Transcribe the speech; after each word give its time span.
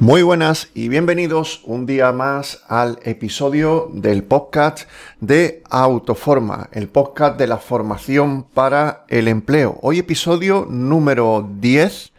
Muy 0.00 0.22
buenas 0.22 0.70
y 0.74 0.88
bienvenidos 0.88 1.60
un 1.64 1.86
día 1.86 2.10
más 2.10 2.64
al 2.66 2.98
episodio 3.04 3.88
del 3.92 4.24
podcast 4.24 4.88
de 5.20 5.62
Autoforma, 5.70 6.68
el 6.72 6.88
podcast 6.88 7.38
de 7.38 7.46
la 7.46 7.58
formación 7.58 8.42
para 8.42 9.04
el 9.08 9.28
empleo. 9.28 9.78
Hoy 9.82 10.00
episodio 10.00 10.66
número 10.68 11.48
10 11.60 12.12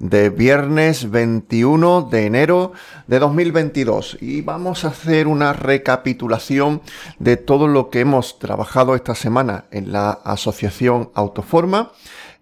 de 0.00 0.30
viernes 0.30 1.08
21 1.08 2.08
de 2.10 2.26
enero 2.26 2.72
de 3.06 3.20
2022 3.20 4.18
y 4.20 4.42
vamos 4.42 4.84
a 4.84 4.88
hacer 4.88 5.28
una 5.28 5.52
recapitulación 5.52 6.82
de 7.20 7.36
todo 7.36 7.68
lo 7.68 7.90
que 7.90 8.00
hemos 8.00 8.40
trabajado 8.40 8.96
esta 8.96 9.14
semana 9.14 9.66
en 9.70 9.92
la 9.92 10.10
asociación 10.10 11.10
Autoforma 11.14 11.92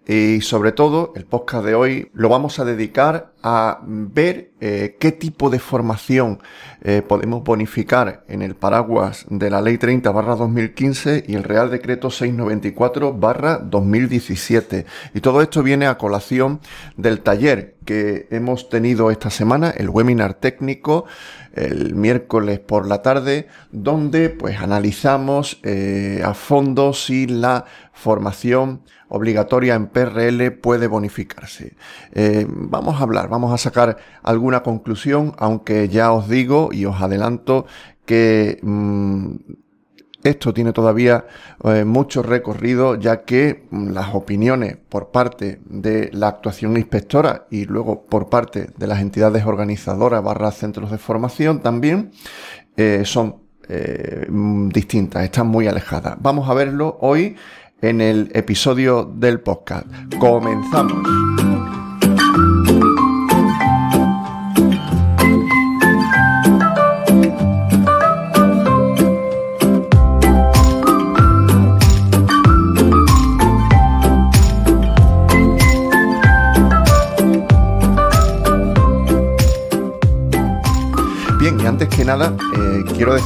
y 0.09 0.41
sobre 0.41 0.71
todo, 0.71 1.13
el 1.15 1.25
podcast 1.25 1.63
de 1.63 1.75
hoy 1.75 2.09
lo 2.13 2.29
vamos 2.29 2.57
a 2.57 2.65
dedicar 2.65 3.31
a 3.41 3.79
ver 3.85 4.51
eh, 4.61 4.97
qué 4.99 5.13
tipo 5.13 5.49
de 5.49 5.59
formación 5.59 6.39
eh, 6.81 7.01
podemos 7.01 7.43
bonificar 7.43 8.25
en 8.27 8.41
el 8.41 8.55
paraguas 8.55 9.25
de 9.29 9.49
la 9.49 9.61
Ley 9.61 9.77
30 9.77 10.11
barra 10.11 10.35
2015 10.35 11.23
y 11.27 11.35
el 11.35 11.43
Real 11.43 11.69
Decreto 11.69 12.11
694 12.11 13.13
barra 13.13 13.57
2017. 13.57 14.85
Y 15.13 15.21
todo 15.21 15.41
esto 15.41 15.63
viene 15.63 15.87
a 15.87 15.97
colación 15.97 16.59
del 16.97 17.21
taller 17.21 17.77
que 17.85 18.27
hemos 18.31 18.69
tenido 18.69 19.11
esta 19.11 19.29
semana, 19.29 19.69
el 19.69 19.89
webinar 19.89 20.33
técnico, 20.33 21.05
el 21.53 21.95
miércoles 21.95 22.59
por 22.59 22.85
la 22.85 23.01
tarde, 23.01 23.47
donde 23.71 24.29
pues 24.29 24.59
analizamos 24.59 25.59
eh, 25.63 26.21
a 26.23 26.33
fondo 26.33 26.93
si 26.93 27.27
la 27.27 27.65
formación 27.93 28.81
obligatoria 29.07 29.73
en 29.73 29.87
PRL 29.87 30.51
puede 30.51 30.87
bonificarse. 30.87 31.73
Vamos 32.47 33.01
a 33.01 33.03
hablar, 33.03 33.28
vamos 33.29 33.53
a 33.53 33.57
sacar 33.57 33.97
alguna 34.23 34.63
conclusión, 34.63 35.33
aunque 35.37 35.87
ya 35.89 36.11
os 36.11 36.27
digo 36.27 36.69
y 36.71 36.85
os 36.85 37.01
adelanto 37.01 37.65
que 38.05 38.59
mm, 38.61 39.35
esto 40.23 40.53
tiene 40.53 40.73
todavía 40.73 41.25
eh, 41.63 41.85
mucho 41.85 42.23
recorrido, 42.23 42.95
ya 42.95 43.23
que 43.23 43.67
mm, 43.69 43.89
las 43.89 44.13
opiniones 44.13 44.77
por 44.77 45.09
parte 45.11 45.61
de 45.65 46.09
la 46.13 46.27
actuación 46.27 46.75
inspectora 46.75 47.45
y 47.49 47.65
luego 47.65 48.03
por 48.03 48.29
parte 48.29 48.69
de 48.75 48.87
las 48.87 48.99
entidades 48.99 49.45
organizadoras 49.45 50.23
barra 50.23 50.51
centros 50.51 50.91
de 50.91 50.97
formación 50.97 51.61
también 51.61 52.11
eh, 52.75 53.03
son 53.05 53.37
mm, 54.27 54.69
distintas, 54.69 55.23
están 55.23 55.47
muy 55.47 55.67
alejadas. 55.67 56.17
Vamos 56.19 56.49
a 56.49 56.53
verlo 56.53 56.97
hoy 57.01 57.35
en 57.81 58.01
el 58.01 58.31
episodio 58.33 59.03
del 59.03 59.39
podcast. 59.39 59.87
Comenzamos. 60.19 61.78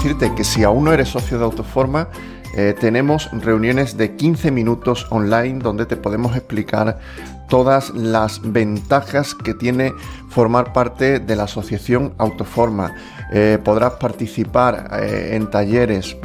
Decirte 0.03 0.35
que 0.35 0.43
si 0.43 0.65
aún 0.65 0.83
no 0.83 0.91
eres 0.91 1.07
socio 1.07 1.37
de 1.37 1.45
Autoforma, 1.45 2.09
eh, 2.57 2.75
tenemos 2.77 3.29
reuniones 3.31 3.95
de 3.95 4.17
15 4.17 4.51
minutos 4.51 5.07
online 5.11 5.59
donde 5.59 5.85
te 5.85 5.95
podemos 5.95 6.35
explicar 6.35 6.99
todas 7.47 7.89
las 7.91 8.41
ventajas 8.43 9.33
que 9.33 9.53
tiene 9.53 9.93
formar 10.33 10.73
parte 10.73 11.19
de 11.19 11.35
la 11.35 11.43
asociación 11.43 12.13
Autoforma. 12.17 12.95
Eh, 13.31 13.57
podrás 13.63 13.93
participar 13.93 14.89
eh, 14.99 15.31
en 15.33 15.49
talleres, 15.49 16.15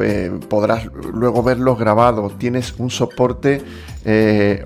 podrás 0.49 0.87
luego 1.13 1.43
verlos 1.43 1.79
grabados, 1.79 2.39
tienes 2.39 2.75
un 2.79 2.91
soporte 2.91 3.63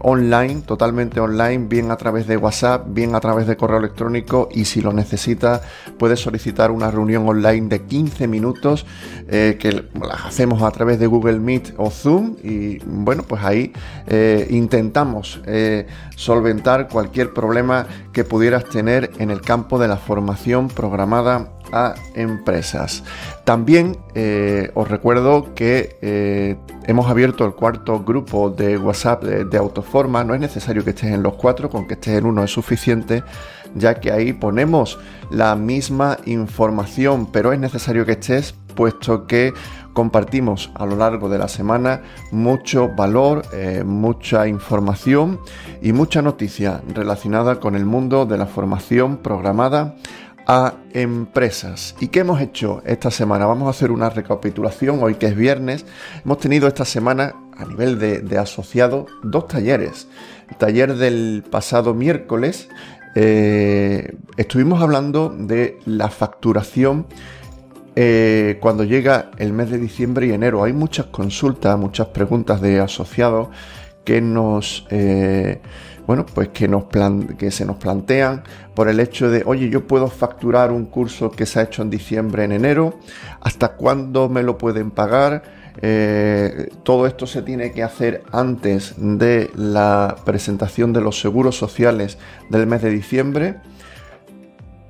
online, 0.02 0.62
totalmente 0.64 1.18
online, 1.18 1.66
bien 1.66 1.90
a 1.90 1.96
través 1.96 2.28
de 2.28 2.36
WhatsApp, 2.36 2.86
bien 2.90 3.16
a 3.16 3.20
través 3.20 3.48
de 3.48 3.56
correo 3.56 3.78
electrónico. 3.78 4.48
Y 4.52 4.66
si 4.66 4.80
lo 4.80 4.92
necesitas 4.92 5.62
puedes 5.98 6.20
solicitar 6.20 6.70
una 6.70 6.92
reunión 6.92 7.28
online 7.28 7.68
de 7.68 7.82
15 7.82 8.28
minutos 8.28 8.86
que 9.28 9.84
las 10.00 10.26
hacemos 10.26 10.62
a 10.62 10.70
través 10.70 11.00
de 11.00 11.08
Google 11.08 11.40
Meet 11.40 11.74
o 11.76 11.90
Zoom. 11.90 12.36
Y 12.44 12.78
bueno, 12.84 13.24
pues 13.24 13.42
ahí 13.42 13.72
eh, 14.06 14.46
intentamos 14.50 15.40
eh, 15.46 15.86
solventar 16.16 16.88
cualquier 16.88 17.32
problema 17.32 17.86
que 18.12 18.24
pudieras 18.24 18.64
tener 18.66 19.10
en 19.18 19.30
el 19.32 19.40
campo 19.40 19.78
de 19.78 19.88
la 19.88 19.96
formación 19.96 20.68
programada 20.68 21.48
a 21.72 21.94
empresas. 22.14 23.02
También 23.44 23.96
eh, 24.14 24.70
os 24.74 24.88
recuerdo 24.88 25.54
que 25.54 26.58
hemos 26.86 27.10
abierto 27.10 27.44
el 27.44 27.54
cuarto 27.54 28.04
grupo 28.04 28.50
de 28.50 28.76
WhatsApp 28.76 29.24
de, 29.24 29.44
de, 29.44 29.58
Autoforma. 29.58 30.22
No 30.22 30.34
es 30.34 30.40
necesario 30.40 30.84
que 30.84 30.90
estés 30.90 31.12
en 31.12 31.22
los 31.22 31.34
cuatro, 31.34 31.70
con 31.70 31.86
que 31.86 31.94
estés 31.94 32.18
en 32.18 32.26
uno 32.26 32.44
es 32.44 32.50
suficiente, 32.50 33.24
ya 33.74 33.94
que 33.94 34.12
ahí 34.12 34.32
ponemos 34.32 34.98
la 35.30 35.56
misma 35.56 36.18
información, 36.26 37.32
pero 37.32 37.52
es 37.52 37.58
necesario 37.58 38.04
que 38.04 38.12
estés 38.12 38.54
puesto 38.72 39.26
que 39.26 39.52
compartimos 39.92 40.70
a 40.74 40.86
lo 40.86 40.96
largo 40.96 41.28
de 41.28 41.38
la 41.38 41.48
semana 41.48 42.02
mucho 42.30 42.88
valor, 42.88 43.42
eh, 43.52 43.82
mucha 43.84 44.46
información 44.48 45.40
y 45.80 45.92
mucha 45.92 46.22
noticia 46.22 46.82
relacionada 46.88 47.60
con 47.60 47.74
el 47.74 47.84
mundo 47.84 48.26
de 48.26 48.38
la 48.38 48.46
formación 48.46 49.18
programada 49.18 49.96
a 50.46 50.74
empresas. 50.92 51.94
¿Y 52.00 52.08
qué 52.08 52.20
hemos 52.20 52.40
hecho 52.40 52.82
esta 52.84 53.10
semana? 53.10 53.46
Vamos 53.46 53.68
a 53.68 53.70
hacer 53.70 53.90
una 53.90 54.10
recapitulación 54.10 55.02
hoy 55.02 55.14
que 55.14 55.26
es 55.26 55.36
viernes. 55.36 55.86
Hemos 56.24 56.38
tenido 56.38 56.66
esta 56.66 56.84
semana 56.84 57.34
a 57.56 57.64
nivel 57.64 57.98
de, 57.98 58.38
asociado 58.38 59.06
dos 59.22 59.48
talleres. 59.48 60.08
El 60.50 60.56
taller 60.56 60.94
del 60.96 61.44
pasado 61.48 61.94
miércoles 61.94 62.68
eh, 63.14 64.16
estuvimos 64.36 64.82
hablando 64.82 65.28
de 65.28 65.78
la 65.84 66.08
facturación 66.08 67.06
eh, 67.94 68.58
cuando 68.60 68.84
llega 68.84 69.30
el 69.38 69.52
mes 69.52 69.70
de 69.70 69.78
diciembre 69.78 70.26
y 70.26 70.32
enero. 70.32 70.64
Hay 70.64 70.72
muchas 70.72 71.06
consultas, 71.06 71.78
muchas 71.78 72.08
preguntas 72.08 72.60
de 72.60 72.80
asociados 72.80 73.48
que 74.04 74.20
nos, 74.20 74.86
eh, 74.90 75.60
bueno, 76.06 76.26
pues 76.26 76.48
que, 76.48 76.68
nos 76.68 76.84
que 77.38 77.50
se 77.50 77.64
nos 77.64 77.76
plantean 77.76 78.42
por 78.74 78.88
el 78.88 78.98
hecho 79.00 79.30
de, 79.30 79.42
oye, 79.46 79.68
yo 79.68 79.86
puedo 79.86 80.08
facturar 80.08 80.72
un 80.72 80.86
curso 80.86 81.30
que 81.30 81.46
se 81.46 81.60
ha 81.60 81.62
hecho 81.64 81.82
en 81.82 81.90
diciembre, 81.90 82.44
en 82.44 82.52
enero, 82.52 82.98
¿hasta 83.40 83.74
cuándo 83.74 84.28
me 84.28 84.42
lo 84.42 84.58
pueden 84.58 84.90
pagar? 84.90 85.42
Eh, 85.80 86.70
todo 86.82 87.06
esto 87.06 87.26
se 87.26 87.42
tiene 87.42 87.72
que 87.72 87.82
hacer 87.82 88.24
antes 88.32 88.94
de 88.96 89.50
la 89.54 90.16
presentación 90.24 90.92
de 90.92 91.00
los 91.00 91.20
seguros 91.20 91.56
sociales 91.56 92.18
del 92.50 92.66
mes 92.66 92.82
de 92.82 92.90
diciembre. 92.90 93.56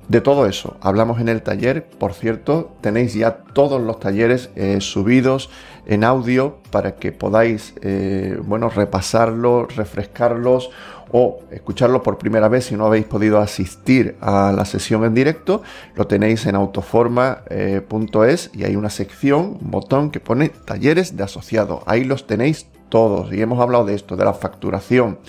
De 0.07 0.19
todo 0.19 0.47
eso 0.47 0.77
hablamos 0.81 1.21
en 1.21 1.29
el 1.29 1.41
taller. 1.41 1.85
Por 1.85 2.13
cierto, 2.13 2.75
tenéis 2.81 3.13
ya 3.13 3.37
todos 3.53 3.81
los 3.81 3.99
talleres 3.99 4.49
eh, 4.55 4.81
subidos 4.81 5.49
en 5.85 6.03
audio 6.03 6.57
para 6.71 6.95
que 6.95 7.11
podáis, 7.11 7.73
eh, 7.81 8.37
bueno, 8.43 8.69
repasarlos, 8.69 9.75
refrescarlos 9.75 10.71
o 11.11 11.39
escucharlos 11.51 12.01
por 12.01 12.17
primera 12.17 12.47
vez 12.47 12.65
si 12.65 12.75
no 12.75 12.85
habéis 12.85 13.05
podido 13.05 13.39
asistir 13.39 14.17
a 14.19 14.51
la 14.51 14.65
sesión 14.65 15.05
en 15.05 15.13
directo. 15.13 15.61
Lo 15.95 16.07
tenéis 16.07 16.45
en 16.47 16.55
autoforma.es 16.55 18.47
eh, 18.47 18.49
y 18.53 18.63
hay 18.65 18.75
una 18.75 18.89
sección, 18.89 19.57
un 19.61 19.71
botón 19.71 20.11
que 20.11 20.19
pone 20.19 20.49
talleres 20.49 21.15
de 21.15 21.23
asociado. 21.23 21.81
Ahí 21.85 22.03
los 22.03 22.27
tenéis 22.27 22.67
todos 22.89 23.31
y 23.31 23.41
hemos 23.41 23.59
hablado 23.59 23.85
de 23.85 23.95
esto, 23.95 24.17
de 24.17 24.25
la 24.25 24.33
facturación. 24.33 25.19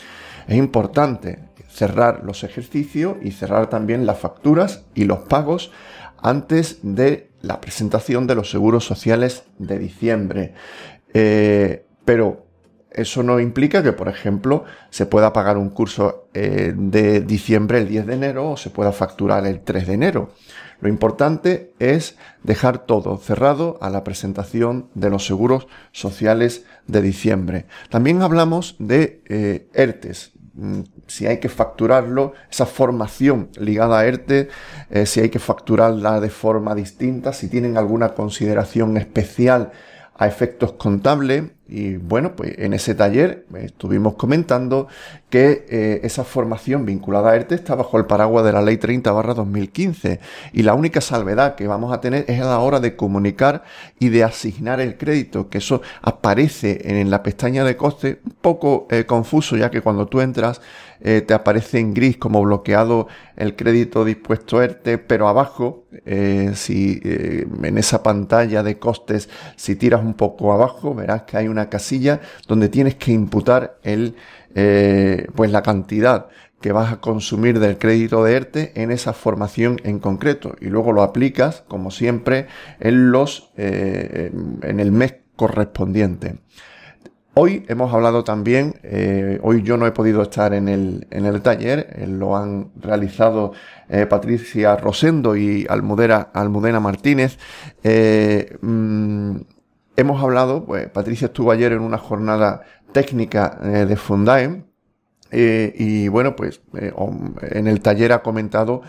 Es 0.48 0.56
importante 0.56 1.38
cerrar 1.74 2.22
los 2.24 2.44
ejercicios 2.44 3.16
y 3.22 3.32
cerrar 3.32 3.68
también 3.68 4.06
las 4.06 4.18
facturas 4.18 4.84
y 4.94 5.04
los 5.04 5.20
pagos 5.20 5.72
antes 6.22 6.78
de 6.82 7.30
la 7.42 7.60
presentación 7.60 8.26
de 8.26 8.36
los 8.36 8.50
seguros 8.50 8.84
sociales 8.86 9.44
de 9.58 9.78
diciembre. 9.78 10.54
Eh, 11.12 11.84
pero 12.04 12.46
eso 12.90 13.24
no 13.24 13.40
implica 13.40 13.82
que, 13.82 13.92
por 13.92 14.08
ejemplo, 14.08 14.64
se 14.90 15.06
pueda 15.06 15.32
pagar 15.32 15.58
un 15.58 15.68
curso 15.70 16.28
eh, 16.32 16.72
de 16.76 17.20
diciembre 17.20 17.78
el 17.78 17.88
10 17.88 18.06
de 18.06 18.14
enero 18.14 18.52
o 18.52 18.56
se 18.56 18.70
pueda 18.70 18.92
facturar 18.92 19.46
el 19.46 19.60
3 19.60 19.88
de 19.88 19.94
enero. 19.94 20.30
Lo 20.80 20.88
importante 20.88 21.72
es 21.78 22.16
dejar 22.42 22.86
todo 22.86 23.16
cerrado 23.16 23.78
a 23.80 23.90
la 23.90 24.04
presentación 24.04 24.90
de 24.94 25.10
los 25.10 25.26
seguros 25.26 25.66
sociales 25.92 26.66
de 26.86 27.02
diciembre. 27.02 27.66
También 27.90 28.22
hablamos 28.22 28.76
de 28.78 29.22
eh, 29.26 29.66
ERTES, 29.72 30.33
si 31.06 31.26
hay 31.26 31.38
que 31.38 31.48
facturarlo, 31.48 32.32
esa 32.50 32.66
formación 32.66 33.50
ligada 33.58 33.98
a 33.98 34.06
ERTE, 34.06 34.48
eh, 34.90 35.06
si 35.06 35.20
hay 35.20 35.28
que 35.28 35.38
facturarla 35.38 36.20
de 36.20 36.30
forma 36.30 36.74
distinta, 36.74 37.32
si 37.32 37.48
tienen 37.48 37.76
alguna 37.76 38.14
consideración 38.14 38.96
especial 38.96 39.72
a 40.16 40.26
efectos 40.26 40.72
contables 40.72 41.44
Y 41.66 41.96
bueno, 41.96 42.36
pues 42.36 42.58
en 42.58 42.74
ese 42.74 42.94
taller 42.94 43.46
estuvimos 43.54 44.14
comentando 44.16 44.86
que 45.30 45.64
eh, 45.70 46.00
esa 46.02 46.22
formación 46.22 46.84
vinculada 46.84 47.30
a 47.30 47.36
ERTE 47.36 47.54
está 47.54 47.74
bajo 47.74 47.96
el 47.96 48.04
paraguas 48.04 48.44
de 48.44 48.52
la 48.52 48.60
Ley 48.60 48.76
30 48.76 49.10
2015 49.10 50.20
y 50.52 50.62
la 50.62 50.74
única 50.74 51.00
salvedad 51.00 51.54
que 51.54 51.66
vamos 51.66 51.90
a 51.92 52.02
tener 52.02 52.26
es 52.28 52.40
a 52.42 52.44
la 52.44 52.58
hora 52.58 52.80
de 52.80 52.96
comunicar 52.96 53.64
y 53.98 54.10
de 54.10 54.24
asignar 54.24 54.80
el 54.80 54.98
crédito, 54.98 55.48
que 55.48 55.58
eso 55.58 55.80
aparece 56.02 57.00
en 57.00 57.10
la 57.10 57.22
pestaña 57.22 57.64
de 57.64 57.76
coste 57.76 58.20
un 58.26 58.36
poco 58.42 58.86
eh, 58.90 59.06
confuso 59.06 59.56
ya 59.56 59.70
que 59.70 59.80
cuando 59.80 60.06
tú 60.06 60.20
entras 60.20 60.60
eh, 61.04 61.20
te 61.20 61.34
aparece 61.34 61.78
en 61.78 61.94
gris 61.94 62.16
como 62.16 62.42
bloqueado 62.42 63.06
el 63.36 63.54
crédito 63.54 64.04
dispuesto 64.04 64.60
ERTE, 64.60 64.98
pero 64.98 65.28
abajo, 65.28 65.84
si 66.54 67.00
en 67.04 67.78
esa 67.78 68.02
pantalla 68.02 68.62
de 68.62 68.78
costes, 68.78 69.28
si 69.56 69.76
tiras 69.76 70.02
un 70.02 70.14
poco 70.14 70.52
abajo, 70.52 70.94
verás 70.94 71.22
que 71.22 71.36
hay 71.36 71.48
una 71.48 71.68
casilla 71.68 72.20
donde 72.48 72.68
tienes 72.68 72.96
que 72.96 73.12
imputar 73.12 73.78
el 73.82 74.16
eh, 74.56 75.26
pues 75.34 75.50
la 75.50 75.62
cantidad 75.62 76.28
que 76.60 76.70
vas 76.70 76.92
a 76.92 77.00
consumir 77.00 77.58
del 77.58 77.76
crédito 77.76 78.22
de 78.22 78.36
ERTE 78.36 78.72
en 78.80 78.92
esa 78.92 79.12
formación 79.12 79.80
en 79.82 79.98
concreto 79.98 80.54
y 80.60 80.66
luego 80.66 80.92
lo 80.92 81.02
aplicas 81.02 81.64
como 81.66 81.90
siempre 81.90 82.46
en 82.78 83.10
los 83.10 83.50
eh, 83.56 84.30
en 84.62 84.80
el 84.80 84.92
mes 84.92 85.16
correspondiente. 85.34 86.36
Hoy 87.34 87.64
hemos 87.68 87.92
hablado 87.92 88.22
también, 88.22 88.76
eh, 88.84 89.40
hoy 89.42 89.62
yo 89.62 89.76
no 89.76 89.86
he 89.86 89.90
podido 89.90 90.22
estar 90.22 90.54
en 90.54 90.68
el, 90.68 91.06
en 91.10 91.26
el 91.26 91.42
taller, 91.42 92.06
lo 92.08 92.36
han 92.36 92.70
realizado 92.80 93.52
Patricia 94.08 94.76
Rosendo 94.76 95.36
y 95.36 95.66
Almudena, 95.68 96.80
Martínez. 96.80 97.38
Mm, 98.62 99.36
hemos 99.96 100.22
hablado, 100.22 100.64
pues 100.64 100.88
Patricia 100.88 101.26
estuvo 101.26 101.50
ayer 101.50 101.72
en 101.72 101.80
una 101.80 101.98
jornada 101.98 102.62
técnica 102.94 103.58
eh, 103.62 103.84
de 103.86 103.96
Fundae. 103.96 104.64
Eh, 105.36 105.74
y 105.76 106.06
bueno, 106.08 106.36
pues 106.36 106.62
eh, 106.78 106.92
en 107.50 107.66
el 107.66 107.80
taller 107.80 108.12
ha 108.12 108.22
comentado 108.22 108.82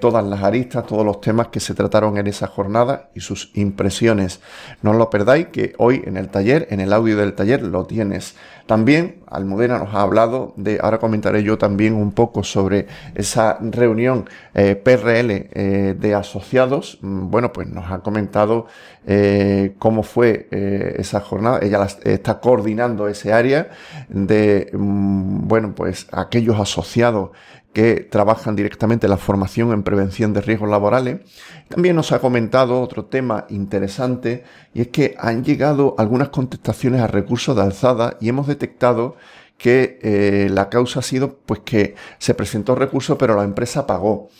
todas 0.00 0.24
las 0.24 0.42
aristas, 0.42 0.84
todos 0.84 1.04
los 1.04 1.20
temas 1.20 1.48
que 1.48 1.60
se 1.60 1.74
trataron 1.74 2.18
en 2.18 2.26
esa 2.26 2.48
jornada 2.48 3.10
y 3.14 3.20
sus 3.20 3.52
impresiones. 3.54 4.40
No 4.82 4.90
os 4.90 4.96
lo 4.96 5.10
perdáis, 5.10 5.46
que 5.48 5.74
hoy 5.78 6.02
en 6.04 6.16
el 6.16 6.28
taller, 6.28 6.66
en 6.70 6.80
el 6.80 6.92
audio 6.92 7.16
del 7.16 7.34
taller, 7.34 7.62
lo 7.62 7.84
tienes. 7.84 8.34
También 8.66 9.20
Almudena 9.26 9.78
nos 9.78 9.94
ha 9.94 10.02
hablado 10.02 10.54
de, 10.56 10.78
ahora 10.80 10.98
comentaré 10.98 11.42
yo 11.42 11.58
también 11.58 11.94
un 11.94 12.12
poco 12.12 12.44
sobre 12.44 12.86
esa 13.16 13.58
reunión 13.60 14.28
eh, 14.54 14.76
PRL 14.76 15.30
eh, 15.30 15.96
de 15.98 16.14
asociados. 16.14 16.98
Mm, 17.00 17.30
bueno, 17.30 17.52
pues 17.52 17.68
nos 17.68 17.90
ha 17.90 17.98
comentado 17.98 18.66
eh, 19.08 19.74
cómo 19.78 20.04
fue 20.04 20.46
esa 20.50 21.20
jornada. 21.20 21.60
Ella 21.62 21.84
está 22.04 22.38
coordinando 22.38 23.08
ese 23.08 23.32
área 23.32 23.70
de, 24.08 24.70
mm, 24.72 25.48
bueno, 25.48 25.74
pues 25.74 26.06
aquellos 26.12 26.60
asociados 26.60 27.30
que 27.72 28.00
trabajan 28.00 28.56
directamente 28.56 29.08
la 29.08 29.16
formación 29.16 29.72
en 29.72 29.82
prevención 29.82 30.32
de 30.32 30.40
riesgos 30.40 30.68
laborales. 30.68 31.20
También 31.68 31.96
nos 31.96 32.12
ha 32.12 32.18
comentado 32.18 32.80
otro 32.80 33.04
tema 33.04 33.46
interesante 33.48 34.44
y 34.74 34.82
es 34.82 34.88
que 34.88 35.14
han 35.18 35.44
llegado 35.44 35.94
algunas 35.98 36.30
contestaciones 36.30 37.00
a 37.00 37.06
recursos 37.06 37.54
de 37.54 37.62
alzada 37.62 38.16
y 38.20 38.28
hemos 38.28 38.46
detectado 38.46 39.16
que 39.56 39.98
eh, 40.02 40.48
la 40.50 40.70
causa 40.70 41.00
ha 41.00 41.02
sido 41.02 41.36
pues 41.44 41.60
que 41.60 41.94
se 42.18 42.32
presentó 42.34 42.74
recurso 42.74 43.18
pero 43.18 43.36
la 43.36 43.44
empresa 43.44 43.86
pagó. 43.86 44.30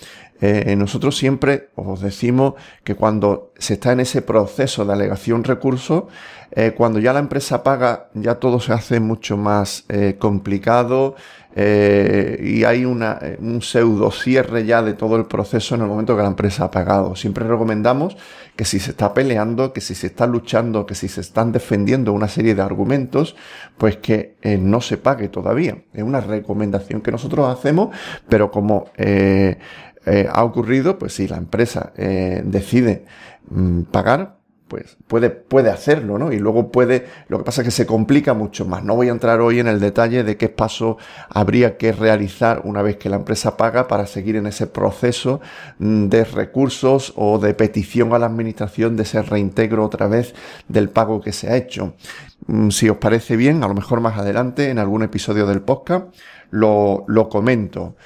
Eh, 0.41 0.75
nosotros 0.77 1.17
siempre 1.17 1.69
os 1.75 2.01
decimos 2.01 2.55
que 2.83 2.95
cuando 2.95 3.53
se 3.59 3.75
está 3.75 3.93
en 3.93 4.01
ese 4.01 4.23
proceso 4.23 4.85
de 4.85 4.93
alegación 4.93 5.45
recurso, 5.45 6.09
eh, 6.53 6.73
cuando 6.77 6.99
ya 6.99 7.13
la 7.13 7.21
empresa 7.21 7.63
paga, 7.63 8.09
ya 8.15 8.37
todo 8.37 8.59
se 8.59 8.73
hace 8.73 9.01
mucho 9.01 9.37
más 9.37 9.85
complicado, 10.19 11.15
eh, 11.57 12.41
y 12.43 12.65
hay 12.65 12.83
eh, 12.83 13.37
un 13.41 13.61
pseudo 13.61 14.13
cierre 14.13 14.65
ya 14.65 14.83
de 14.83 14.95
todo 14.95 15.17
el 15.17 15.25
proceso 15.27 15.75
en 15.75 15.81
el 15.81 15.89
momento 15.89 16.17
que 16.17 16.23
la 16.23 16.29
empresa 16.29 16.65
ha 16.65 16.71
pagado. 16.71 17.17
Siempre 17.17 17.47
recomendamos 17.47 18.17
que 18.55 18.65
si 18.65 18.79
se 18.79 18.93
está 18.93 19.13
peleando, 19.15 19.73
que 19.73 19.81
si 19.81 19.95
se 19.95 20.09
está 20.09 20.27
luchando, 20.27 20.87
que 20.87 20.95
si 20.95 21.09
se 21.09 21.21
están 21.21 21.51
defendiendo 21.51 22.13
una 22.13 22.29
serie 22.29 22.55
de 22.55 22.63
argumentos, 22.63 23.35
pues 23.79 23.97
que 23.97 24.37
eh, 24.43 24.59
no 24.59 24.81
se 24.81 24.97
pague 24.97 25.29
todavía. 25.29 25.79
Es 25.93 26.03
una 26.03 26.21
recomendación 26.21 27.01
que 27.01 27.11
nosotros 27.11 27.49
hacemos, 27.49 27.97
pero 28.29 28.51
como 28.51 28.91
ha 30.06 30.44
ocurrido, 30.44 30.99
pues 30.99 31.14
si 31.14 31.29
la 31.29 31.37
empresa 31.37 31.93
decide 31.97 33.05
mm, 33.50 33.82
pagar, 33.82 34.41
pues 34.70 34.97
puede, 35.08 35.31
puede 35.31 35.69
hacerlo, 35.69 36.17
¿no? 36.17 36.32
Y 36.32 36.38
luego 36.38 36.70
puede, 36.70 37.06
lo 37.26 37.38
que 37.38 37.44
pasa 37.44 37.61
es 37.61 37.67
que 37.67 37.73
se 37.73 37.87
complica 37.87 38.35
mucho 38.35 38.64
más. 38.64 38.85
No 38.85 38.94
voy 38.94 39.08
a 39.08 39.11
entrar 39.11 39.41
hoy 39.41 39.58
en 39.58 39.67
el 39.67 39.81
detalle 39.81 40.23
de 40.23 40.37
qué 40.37 40.49
paso 40.49 40.97
habría 41.29 41.76
que 41.76 41.91
realizar 41.91 42.62
una 42.64 42.81
vez 42.81 42.97
que 42.97 43.08
la 43.08 43.17
empresa 43.17 43.56
paga 43.56 43.88
para 43.88 44.06
seguir 44.06 44.37
en 44.37 44.47
ese 44.47 44.69
proceso 44.69 45.41
mm, 45.81 46.06
de 46.06 46.25
recursos 46.25 47.12
o 47.17 47.41
de 47.41 47.53
petición 47.53 48.14
a 48.14 48.20
la 48.20 48.26
administración 48.26 48.96
de 48.96 49.03
ese 49.03 49.20
reintegro 49.23 49.85
otra 49.85 50.06
vez 50.06 50.35
del 50.69 50.88
pago 50.88 51.20
que 51.20 51.32
se 51.32 51.50
ha 51.50 51.56
hecho. 51.56 51.94
Mm, 52.46 52.70
si 52.70 52.88
os 52.88 52.99
parece 52.99 53.37
bien, 53.37 53.64
a 53.64 53.69
lo 53.69 53.75
mejor 53.75 54.00
más 54.00 54.17
adelante 54.19 54.70
en 54.70 54.79
algún 54.79 55.03
episodio 55.03 55.46
del 55.46 55.62
podcast 55.62 56.14
lo, 56.50 57.05
lo 57.08 57.29
comento. 57.29 57.96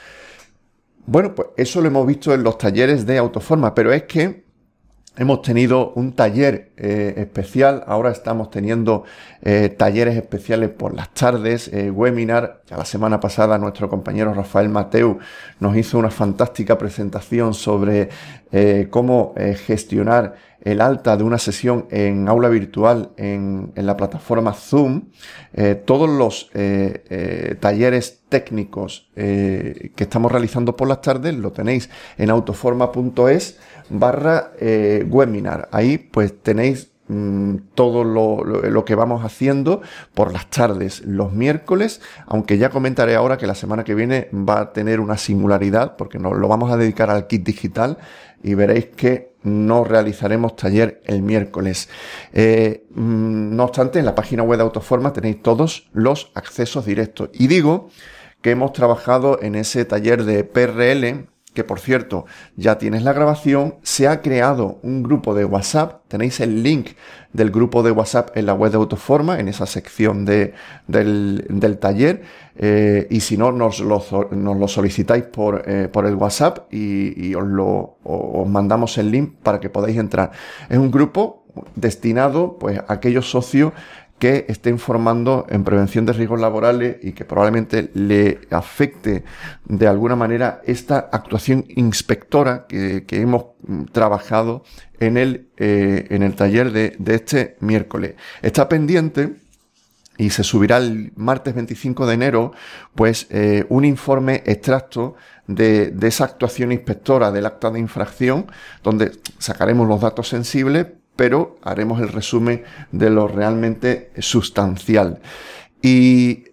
Bueno, 1.06 1.34
pues 1.34 1.48
eso 1.56 1.80
lo 1.80 1.88
hemos 1.88 2.06
visto 2.06 2.32
en 2.32 2.42
los 2.42 2.56
talleres 2.56 3.04
de 3.04 3.18
autoforma, 3.18 3.74
pero 3.74 3.92
es 3.92 4.04
que 4.04 4.43
Hemos 5.16 5.42
tenido 5.42 5.92
un 5.94 6.12
taller 6.12 6.72
eh, 6.76 7.14
especial, 7.18 7.84
ahora 7.86 8.10
estamos 8.10 8.50
teniendo 8.50 9.04
eh, 9.42 9.68
talleres 9.68 10.16
especiales 10.16 10.70
por 10.70 10.92
las 10.92 11.14
tardes, 11.14 11.68
eh, 11.68 11.88
webinar. 11.88 12.62
Ya 12.66 12.76
la 12.76 12.84
semana 12.84 13.20
pasada 13.20 13.56
nuestro 13.56 13.88
compañero 13.88 14.34
Rafael 14.34 14.68
Mateu 14.68 15.20
nos 15.60 15.76
hizo 15.76 15.98
una 15.98 16.10
fantástica 16.10 16.76
presentación 16.76 17.54
sobre 17.54 18.08
cómo 18.90 19.34
gestionar 19.66 20.36
el 20.60 20.80
alta 20.80 21.16
de 21.16 21.24
una 21.24 21.38
sesión 21.38 21.88
en 21.90 22.28
aula 22.28 22.48
virtual 22.48 23.10
en, 23.16 23.72
en 23.74 23.84
la 23.84 23.96
plataforma 23.96 24.52
Zoom. 24.52 25.06
todos 25.84 26.08
los 26.08 26.52
talleres 27.58 28.22
técnicos 28.28 29.10
que 29.16 29.92
estamos 29.96 30.30
realizando 30.30 30.76
por 30.76 30.86
las 30.86 31.00
tardes 31.00 31.34
lo 31.34 31.50
tenéis 31.50 31.90
en 32.16 32.30
autoforma.es 32.30 33.58
barra 33.88 34.52
eh, 34.58 35.06
webinar. 35.08 35.68
Ahí 35.72 35.98
pues 35.98 36.34
tenéis 36.42 36.90
mm, 37.08 37.56
todo 37.74 38.04
lo, 38.04 38.84
que 38.84 38.94
vamos 38.94 39.24
haciendo 39.24 39.82
por 40.14 40.32
las 40.32 40.50
tardes, 40.50 41.02
los 41.04 41.32
miércoles, 41.32 42.00
aunque 42.26 42.58
ya 42.58 42.70
comentaré 42.70 43.14
ahora 43.14 43.36
que 43.36 43.46
la 43.46 43.54
semana 43.54 43.84
que 43.84 43.94
viene 43.94 44.28
va 44.32 44.60
a 44.60 44.72
tener 44.72 45.00
una 45.00 45.16
singularidad 45.16 45.96
porque 45.96 46.18
nos 46.18 46.36
lo 46.36 46.48
vamos 46.48 46.72
a 46.72 46.76
dedicar 46.76 47.10
al 47.10 47.26
kit 47.26 47.44
digital 47.44 47.98
y 48.42 48.54
veréis 48.54 48.86
que 48.86 49.34
no 49.42 49.84
realizaremos 49.84 50.56
taller 50.56 51.02
el 51.04 51.22
miércoles. 51.22 51.88
Eh, 52.32 52.86
mm, 52.94 53.54
no 53.56 53.64
obstante, 53.64 53.98
en 53.98 54.06
la 54.06 54.14
página 54.14 54.42
web 54.42 54.58
de 54.58 54.64
Autoforma 54.64 55.12
tenéis 55.12 55.42
todos 55.42 55.88
los 55.92 56.30
accesos 56.34 56.86
directos. 56.86 57.30
Y 57.32 57.46
digo 57.46 57.90
que 58.40 58.50
hemos 58.50 58.72
trabajado 58.72 59.38
en 59.40 59.54
ese 59.54 59.84
taller 59.84 60.24
de 60.24 60.44
PRL 60.44 61.26
que 61.54 61.64
por 61.64 61.80
cierto 61.80 62.26
ya 62.56 62.78
tienes 62.78 63.02
la 63.02 63.12
grabación, 63.12 63.76
se 63.82 64.08
ha 64.08 64.20
creado 64.20 64.78
un 64.82 65.02
grupo 65.02 65.34
de 65.34 65.44
WhatsApp, 65.44 66.02
tenéis 66.08 66.40
el 66.40 66.62
link 66.62 66.90
del 67.32 67.50
grupo 67.50 67.82
de 67.82 67.90
WhatsApp 67.90 68.36
en 68.36 68.46
la 68.46 68.54
web 68.54 68.72
de 68.72 68.76
Autoforma, 68.76 69.40
en 69.40 69.48
esa 69.48 69.66
sección 69.66 70.24
de, 70.24 70.54
del, 70.86 71.78
taller, 71.80 72.22
eh, 72.56 73.06
y 73.10 73.20
si 73.20 73.36
no, 73.36 73.52
nos 73.52 73.80
lo, 73.80 74.00
solicitáis 74.68 75.24
por, 75.24 75.62
eh, 75.66 75.88
por, 75.90 76.06
el 76.06 76.14
WhatsApp 76.14 76.72
y, 76.72 77.34
os, 77.34 77.44
lo, 77.44 77.96
os 78.04 78.48
mandamos 78.48 78.98
el 78.98 79.10
link 79.10 79.34
para 79.42 79.60
que 79.60 79.70
podáis 79.70 79.96
entrar. 79.96 80.32
Es 80.68 80.78
un 80.78 80.90
grupo 80.90 81.44
destinado 81.74 82.58
pues, 82.58 82.78
a 82.78 82.92
aquellos 82.92 83.30
socios 83.30 83.72
que 84.18 84.46
estén 84.48 84.78
formando 84.78 85.46
en 85.48 85.64
prevención 85.64 86.06
de 86.06 86.12
riesgos 86.12 86.40
laborales 86.40 86.96
y 87.02 87.12
que 87.12 87.24
probablemente 87.24 87.90
le 87.94 88.40
afecte 88.50 89.24
de 89.64 89.86
alguna 89.86 90.16
manera 90.16 90.62
esta 90.64 91.10
actuación 91.12 91.64
inspectora 91.68 92.66
que, 92.66 93.04
hemos 93.10 93.46
trabajado 93.92 94.64
en 95.00 95.16
el, 95.16 95.48
eh, 95.56 96.06
en 96.10 96.22
el 96.22 96.34
taller 96.34 96.70
de, 96.70 96.96
este 97.14 97.56
miércoles. 97.60 98.14
Está 98.40 98.68
pendiente 98.68 99.34
y 100.16 100.30
se 100.30 100.44
subirá 100.44 100.76
el 100.76 101.12
martes 101.16 101.54
25 101.54 102.06
de 102.06 102.14
enero, 102.14 102.52
pues 102.94 103.26
eh, 103.30 103.66
un 103.68 103.84
informe 103.84 104.44
extracto 104.46 105.16
de, 105.48 105.90
de, 105.90 106.06
esa 106.06 106.24
actuación 106.24 106.70
inspectora 106.70 107.32
del 107.32 107.46
acta 107.46 107.70
de 107.70 107.80
infracción, 107.80 108.46
donde 108.84 109.12
sacaremos 109.38 109.88
los 109.88 110.00
datos 110.00 110.28
sensibles 110.28 110.86
pero 111.16 111.58
haremos 111.62 112.00
el 112.00 112.08
resumen 112.08 112.64
de 112.92 113.10
lo 113.10 113.28
realmente 113.28 114.10
sustancial. 114.18 115.20
¿Y 115.82 116.44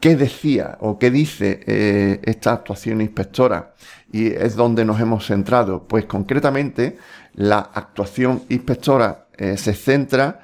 qué 0.00 0.16
decía 0.16 0.76
o 0.80 0.98
qué 0.98 1.10
dice 1.10 1.60
eh, 1.66 2.20
esta 2.24 2.52
actuación 2.52 3.00
inspectora? 3.00 3.74
Y 4.12 4.26
es 4.28 4.54
donde 4.54 4.84
nos 4.84 5.00
hemos 5.00 5.26
centrado. 5.26 5.84
Pues 5.88 6.04
concretamente, 6.04 6.98
la 7.34 7.58
actuación 7.58 8.42
inspectora 8.48 9.26
eh, 9.36 9.56
se 9.56 9.74
centra 9.74 10.40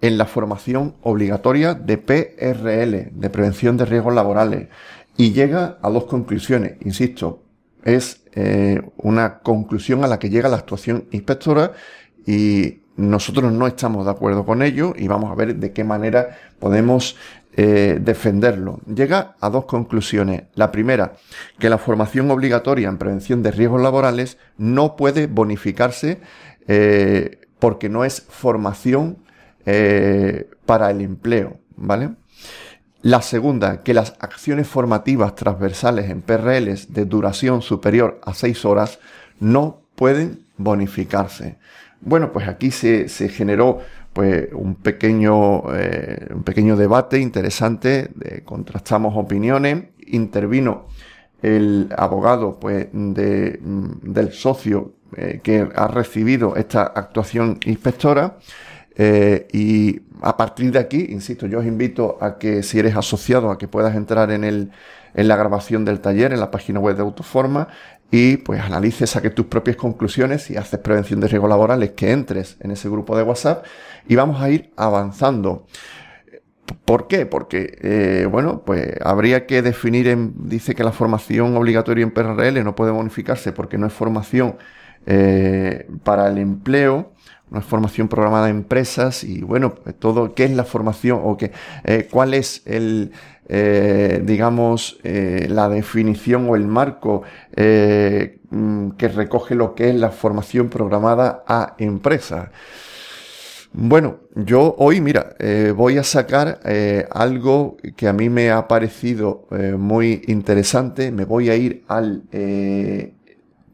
en 0.00 0.16
la 0.16 0.26
formación 0.26 0.96
obligatoria 1.02 1.74
de 1.74 1.98
PRL, 1.98 3.10
de 3.12 3.30
prevención 3.30 3.76
de 3.76 3.84
riesgos 3.84 4.14
laborales, 4.14 4.68
y 5.16 5.32
llega 5.32 5.78
a 5.82 5.90
dos 5.90 6.04
conclusiones. 6.04 6.74
Insisto, 6.84 7.42
es 7.84 8.22
eh, 8.32 8.80
una 8.96 9.40
conclusión 9.40 10.04
a 10.04 10.06
la 10.06 10.18
que 10.18 10.30
llega 10.30 10.48
la 10.48 10.56
actuación 10.56 11.06
inspectora 11.10 11.72
y 12.26 12.79
nosotros 13.00 13.52
no 13.52 13.66
estamos 13.66 14.04
de 14.04 14.12
acuerdo 14.12 14.44
con 14.44 14.62
ello 14.62 14.94
y 14.96 15.08
vamos 15.08 15.30
a 15.30 15.34
ver 15.34 15.56
de 15.56 15.72
qué 15.72 15.84
manera 15.84 16.38
podemos 16.58 17.16
eh, 17.56 17.98
defenderlo. 18.00 18.80
Llega 18.86 19.36
a 19.40 19.50
dos 19.50 19.64
conclusiones. 19.64 20.44
La 20.54 20.70
primera, 20.70 21.14
que 21.58 21.70
la 21.70 21.78
formación 21.78 22.30
obligatoria 22.30 22.88
en 22.88 22.98
prevención 22.98 23.42
de 23.42 23.50
riesgos 23.50 23.80
laborales 23.80 24.38
no 24.56 24.96
puede 24.96 25.26
bonificarse 25.26 26.20
eh, 26.68 27.40
porque 27.58 27.88
no 27.88 28.04
es 28.04 28.22
formación 28.28 29.18
para 30.66 30.90
el 30.90 31.00
empleo, 31.00 31.58
¿vale? 31.76 32.10
La 33.02 33.22
segunda, 33.22 33.82
que 33.82 33.94
las 33.94 34.14
acciones 34.20 34.68
formativas 34.68 35.34
transversales 35.34 36.10
en 36.10 36.20
PRLs 36.20 36.92
de 36.92 37.06
duración 37.06 37.62
superior 37.62 38.20
a 38.24 38.34
6 38.34 38.64
horas 38.66 38.98
no 39.38 39.80
pueden 39.94 40.44
bonificarse. 40.58 41.56
Bueno, 42.00 42.32
pues 42.32 42.48
aquí 42.48 42.70
se, 42.70 43.08
generó 43.28 43.80
pues, 44.12 44.48
un, 44.52 44.74
pequeño, 44.76 45.74
eh, 45.74 46.28
un 46.34 46.42
pequeño 46.42 46.76
debate 46.76 47.18
interesante, 47.18 48.10
contrastamos 48.44 49.16
opiniones, 49.16 49.84
intervino 50.06 50.86
el 51.42 51.92
abogado 51.96 52.58
pues, 52.60 52.88
mm, 52.92 53.12
del 54.02 54.32
socio 54.32 54.94
eh, 55.16 55.40
que 55.42 55.68
ha 55.74 55.88
recibido 55.88 56.56
esta 56.56 56.82
actuación 56.82 57.58
inspectora 57.64 58.38
eh, 58.96 59.48
y 59.52 60.00
a 60.20 60.36
partir 60.36 60.72
de 60.72 60.78
aquí, 60.78 61.06
insisto, 61.08 61.46
yo 61.46 61.60
os 61.60 61.66
invito 61.66 62.18
a 62.20 62.38
que 62.38 62.62
si 62.62 62.78
eres 62.78 62.96
asociado, 62.96 63.50
a 63.50 63.58
que 63.58 63.66
puedas 63.66 63.96
entrar 63.96 64.30
en, 64.30 64.44
el, 64.44 64.70
en 65.14 65.28
la 65.28 65.36
grabación 65.36 65.84
del 65.84 66.00
taller, 66.00 66.32
en 66.32 66.40
la 66.40 66.50
página 66.50 66.80
web 66.80 66.96
de 66.96 67.02
Autoforma, 67.02 67.68
y 68.10 68.38
pues 68.38 68.60
analices, 68.60 69.10
saques 69.10 69.34
tus 69.34 69.46
propias 69.46 69.76
conclusiones 69.76 70.50
y 70.50 70.56
haces 70.56 70.80
prevención 70.80 71.20
de 71.20 71.28
riesgos 71.28 71.48
laborales, 71.48 71.92
que 71.92 72.10
entres 72.10 72.56
en 72.60 72.72
ese 72.72 72.88
grupo 72.88 73.16
de 73.16 73.22
WhatsApp 73.22 73.64
y 74.08 74.16
vamos 74.16 74.40
a 74.42 74.50
ir 74.50 74.72
avanzando. 74.76 75.66
¿Por 76.84 77.08
qué? 77.08 77.26
Porque, 77.26 77.78
eh, 77.82 78.26
bueno, 78.30 78.62
pues 78.64 78.94
habría 79.02 79.46
que 79.46 79.62
definir, 79.62 80.08
en, 80.08 80.34
dice 80.48 80.74
que 80.74 80.84
la 80.84 80.92
formación 80.92 81.56
obligatoria 81.56 82.02
en 82.02 82.10
PRL 82.10 82.62
no 82.64 82.74
puede 82.74 82.92
bonificarse 82.92 83.52
porque 83.52 83.78
no 83.78 83.86
es 83.86 83.92
formación 83.92 84.56
eh, 85.06 85.88
para 86.04 86.28
el 86.28 86.38
empleo, 86.38 87.12
una 87.50 87.62
formación 87.62 88.08
programada 88.08 88.48
en 88.48 88.56
empresas 88.56 89.24
y 89.24 89.42
bueno, 89.42 89.74
pues 89.74 89.96
todo, 89.98 90.34
¿qué 90.34 90.44
es 90.44 90.52
la 90.52 90.64
formación 90.64 91.20
o 91.22 91.36
qué, 91.36 91.50
eh, 91.84 92.06
cuál 92.10 92.34
es 92.34 92.62
el, 92.64 93.12
eh, 93.48 94.22
digamos, 94.24 94.98
eh, 95.02 95.46
la 95.50 95.68
definición 95.68 96.48
o 96.48 96.54
el 96.54 96.66
marco 96.66 97.22
mm, 97.56 98.90
que 98.90 99.08
recoge 99.08 99.54
lo 99.54 99.74
que 99.74 99.90
es 99.90 99.96
la 99.96 100.10
formación 100.10 100.68
programada 100.68 101.42
a 101.46 101.74
empresas? 101.78 102.50
Bueno, 103.72 104.18
yo 104.34 104.74
hoy, 104.78 105.00
mira, 105.00 105.36
voy 105.76 105.96
a 105.96 106.02
sacar 106.02 106.58
algo 107.12 107.76
que 107.96 108.08
a 108.08 108.12
mí 108.12 108.28
me 108.28 108.50
ha 108.50 108.66
parecido 108.66 109.46
muy 109.78 110.22
interesante. 110.26 111.12
Me 111.12 111.24
voy 111.24 111.50
a 111.50 111.54
ir 111.54 111.84
al 111.86 112.24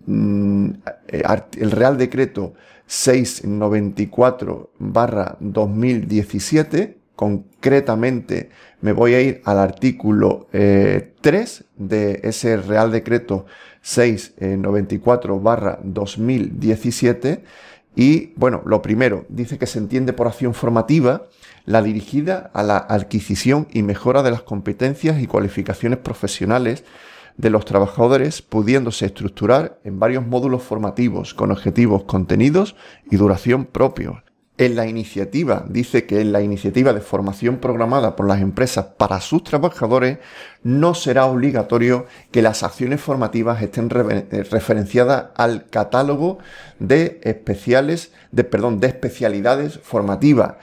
mm, 0.05 0.71
el 1.09 1.71
Real 1.71 1.97
Decreto 1.97 2.53
694 2.87 4.71
barra 4.79 5.37
2017. 5.41 6.99
Concretamente 7.15 8.51
me 8.81 8.93
voy 8.93 9.15
a 9.15 9.21
ir 9.21 9.43
al 9.45 9.59
artículo 9.59 10.49
3 10.51 10.53
eh, 10.53 11.65
de 11.77 12.21
ese 12.23 12.57
Real 12.59 12.93
Decreto 12.93 13.47
694 13.81 15.41
barra 15.41 15.79
2017. 15.83 17.43
Y 17.95 18.33
bueno, 18.37 18.63
lo 18.67 18.83
primero, 18.83 19.25
dice 19.31 19.57
que 19.57 19.67
se 19.67 19.79
entiende 19.79 20.13
por 20.13 20.27
acción 20.27 20.53
formativa 20.53 21.29
la 21.65 21.83
dirigida 21.83 22.51
a 22.53 22.63
la 22.63 22.77
adquisición 22.77 23.67
y 23.73 23.83
mejora 23.83 24.23
de 24.23 24.31
las 24.31 24.43
competencias 24.43 25.21
y 25.21 25.27
cualificaciones 25.27 25.99
profesionales 25.99 26.85
de 27.37 27.51
los 27.51 27.65
trabajadores 27.65 28.43
pudiéndose 28.43 29.07
estructurar 29.07 29.79
en 29.85 29.99
varios 29.99 30.27
módulos 30.27 30.63
formativos 30.63 31.35
con 31.35 31.51
objetivos, 31.51 32.05
contenidos 32.05 32.77
y 33.11 33.17
duración 33.17 33.67
propios. 33.67 34.17
En 34.59 34.75
la 34.75 34.87
iniciativa, 34.87 35.67
dice 35.69 36.07
que 36.07 36.23
en 36.23 36.33
la 36.33 36.41
iniciativa 36.41 36.95
de 36.95 37.03
formación 37.03 37.59
programada 37.59 38.17
por 38.17 38.27
las 38.27 38.41
empresas 38.41 38.87
para 38.97 39.21
sus 39.21 39.45
trabajadores 39.45 40.19
no 40.63 40.95
será 40.95 41.27
obligatorio 41.27 42.07
que 42.31 42.41
las 42.41 42.63
acciones 42.63 43.03
formativas 43.03 43.61
estén 43.61 43.91
eh, 43.91 44.45
referenciadas 44.51 45.27
al 45.37 45.69
catálogo 45.69 46.39
de 46.79 47.21
especiales, 47.25 48.13
de, 48.33 48.45
perdón, 48.45 48.81
de 48.81 48.87
especialidades 48.87 49.79
formativas. 49.83 50.55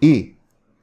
Y 0.00 0.36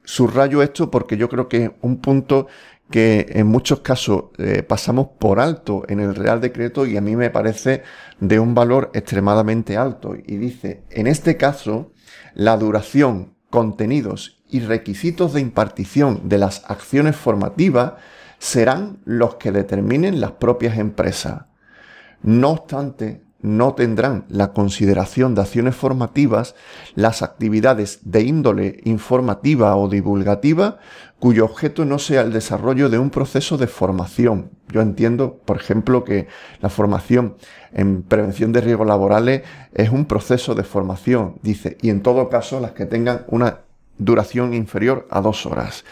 subrayo 0.04 0.62
esto 0.62 0.92
porque 0.92 1.16
yo 1.16 1.28
creo 1.28 1.48
que 1.48 1.64
es 1.64 1.70
un 1.80 2.00
punto 2.00 2.46
que 2.90 3.26
en 3.30 3.46
muchos 3.46 3.80
casos 3.80 4.24
eh, 4.38 4.62
pasamos 4.62 5.08
por 5.18 5.40
alto 5.40 5.84
en 5.88 6.00
el 6.00 6.14
Real 6.14 6.40
Decreto 6.40 6.86
y 6.86 6.96
a 6.96 7.00
mí 7.00 7.16
me 7.16 7.30
parece 7.30 7.82
de 8.18 8.40
un 8.40 8.54
valor 8.54 8.90
extremadamente 8.94 9.76
alto. 9.76 10.14
Y 10.16 10.36
dice, 10.36 10.82
en 10.90 11.06
este 11.06 11.36
caso, 11.36 11.92
la 12.34 12.56
duración, 12.56 13.34
contenidos 13.48 14.42
y 14.48 14.60
requisitos 14.60 15.32
de 15.32 15.40
impartición 15.40 16.28
de 16.28 16.38
las 16.38 16.64
acciones 16.68 17.16
formativas 17.16 17.94
serán 18.38 18.98
los 19.04 19.36
que 19.36 19.52
determinen 19.52 20.20
las 20.20 20.32
propias 20.32 20.78
empresas. 20.78 21.44
No 22.22 22.50
obstante, 22.50 23.22
no 23.42 23.74
tendrán 23.74 24.24
la 24.28 24.52
consideración 24.52 25.34
de 25.34 25.42
acciones 25.42 25.74
formativas 25.74 26.54
las 26.94 27.22
actividades 27.22 28.00
de 28.02 28.22
índole 28.22 28.80
informativa 28.84 29.76
o 29.76 29.88
divulgativa 29.88 30.78
cuyo 31.18 31.44
objeto 31.44 31.84
no 31.84 31.98
sea 31.98 32.22
el 32.22 32.32
desarrollo 32.32 32.88
de 32.88 32.98
un 32.98 33.10
proceso 33.10 33.58
de 33.58 33.66
formación. 33.66 34.50
Yo 34.68 34.80
entiendo, 34.80 35.40
por 35.44 35.58
ejemplo, 35.58 36.02
que 36.02 36.28
la 36.60 36.70
formación 36.70 37.36
en 37.72 38.02
prevención 38.02 38.52
de 38.52 38.62
riesgos 38.62 38.86
laborales 38.86 39.42
es 39.74 39.90
un 39.90 40.06
proceso 40.06 40.54
de 40.54 40.64
formación, 40.64 41.36
dice, 41.42 41.76
y 41.82 41.90
en 41.90 42.02
todo 42.02 42.30
caso 42.30 42.58
las 42.58 42.72
que 42.72 42.86
tengan 42.86 43.24
una 43.28 43.60
duración 43.98 44.54
inferior 44.54 45.06
a 45.10 45.20
dos 45.20 45.44
horas. 45.44 45.84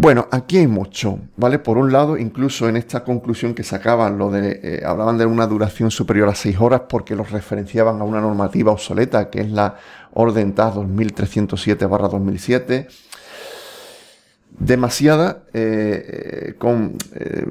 Bueno, 0.00 0.28
aquí 0.30 0.58
hay 0.58 0.68
mucho, 0.68 1.18
¿vale? 1.36 1.58
Por 1.58 1.76
un 1.76 1.90
lado, 1.90 2.16
incluso 2.16 2.68
en 2.68 2.76
esta 2.76 3.02
conclusión 3.02 3.52
que 3.52 3.64
sacaban, 3.64 4.16
lo 4.16 4.30
de, 4.30 4.60
eh, 4.62 4.82
hablaban 4.86 5.18
de 5.18 5.26
una 5.26 5.48
duración 5.48 5.90
superior 5.90 6.28
a 6.28 6.36
seis 6.36 6.56
horas 6.60 6.82
porque 6.88 7.16
los 7.16 7.32
referenciaban 7.32 8.00
a 8.00 8.04
una 8.04 8.20
normativa 8.20 8.70
obsoleta, 8.70 9.28
que 9.28 9.40
es 9.40 9.50
la 9.50 9.74
Orden 10.14 10.54
TAS 10.54 10.76
2307-2007 10.76 12.86
demasiada, 14.58 15.44
eh, 15.52 16.54
con 16.58 16.96
eh, 17.14 17.44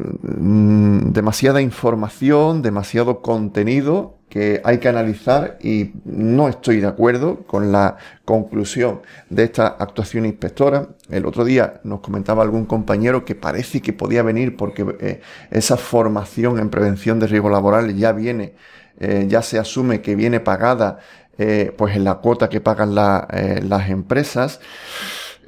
demasiada 1.12 1.62
información, 1.62 2.62
demasiado 2.62 3.22
contenido 3.22 4.18
que 4.30 4.62
hay 4.66 4.80
que 4.80 4.90
analizar 4.90 5.58
y 5.62 5.94
no 6.04 6.50
estoy 6.50 6.82
de 6.82 6.88
acuerdo 6.88 7.46
con 7.48 7.72
la 7.72 7.96
conclusión 8.26 9.02
de 9.30 9.44
esta 9.44 9.68
actuación 9.68 10.26
inspectora. 10.26 10.90
El 11.10 11.26
otro 11.26 11.46
día 11.46 11.80
nos 11.86 12.02
comentaba 12.02 12.44
algún 12.44 12.66
compañero 12.66 13.24
que 13.24 13.36
parece 13.36 13.82
que 13.82 13.94
podía 13.94 14.24
venir 14.24 14.58
porque 14.58 14.86
eh, 15.00 15.22
esa 15.50 15.78
formación 15.78 16.60
en 16.60 16.70
prevención 16.70 17.20
de 17.20 17.28
riesgo 17.28 17.50
laboral 17.50 17.96
ya 17.96 18.12
viene, 18.12 18.56
ya 19.28 19.44
se 19.44 19.60
asume 19.60 20.02
que 20.02 20.16
viene 20.16 20.40
pagada 20.40 20.98
pues 21.78 21.96
en 21.96 22.04
la 22.04 22.16
cuota 22.16 22.50
que 22.50 22.62
pagan 22.62 22.96
las 22.96 23.90
empresas. 23.92 24.60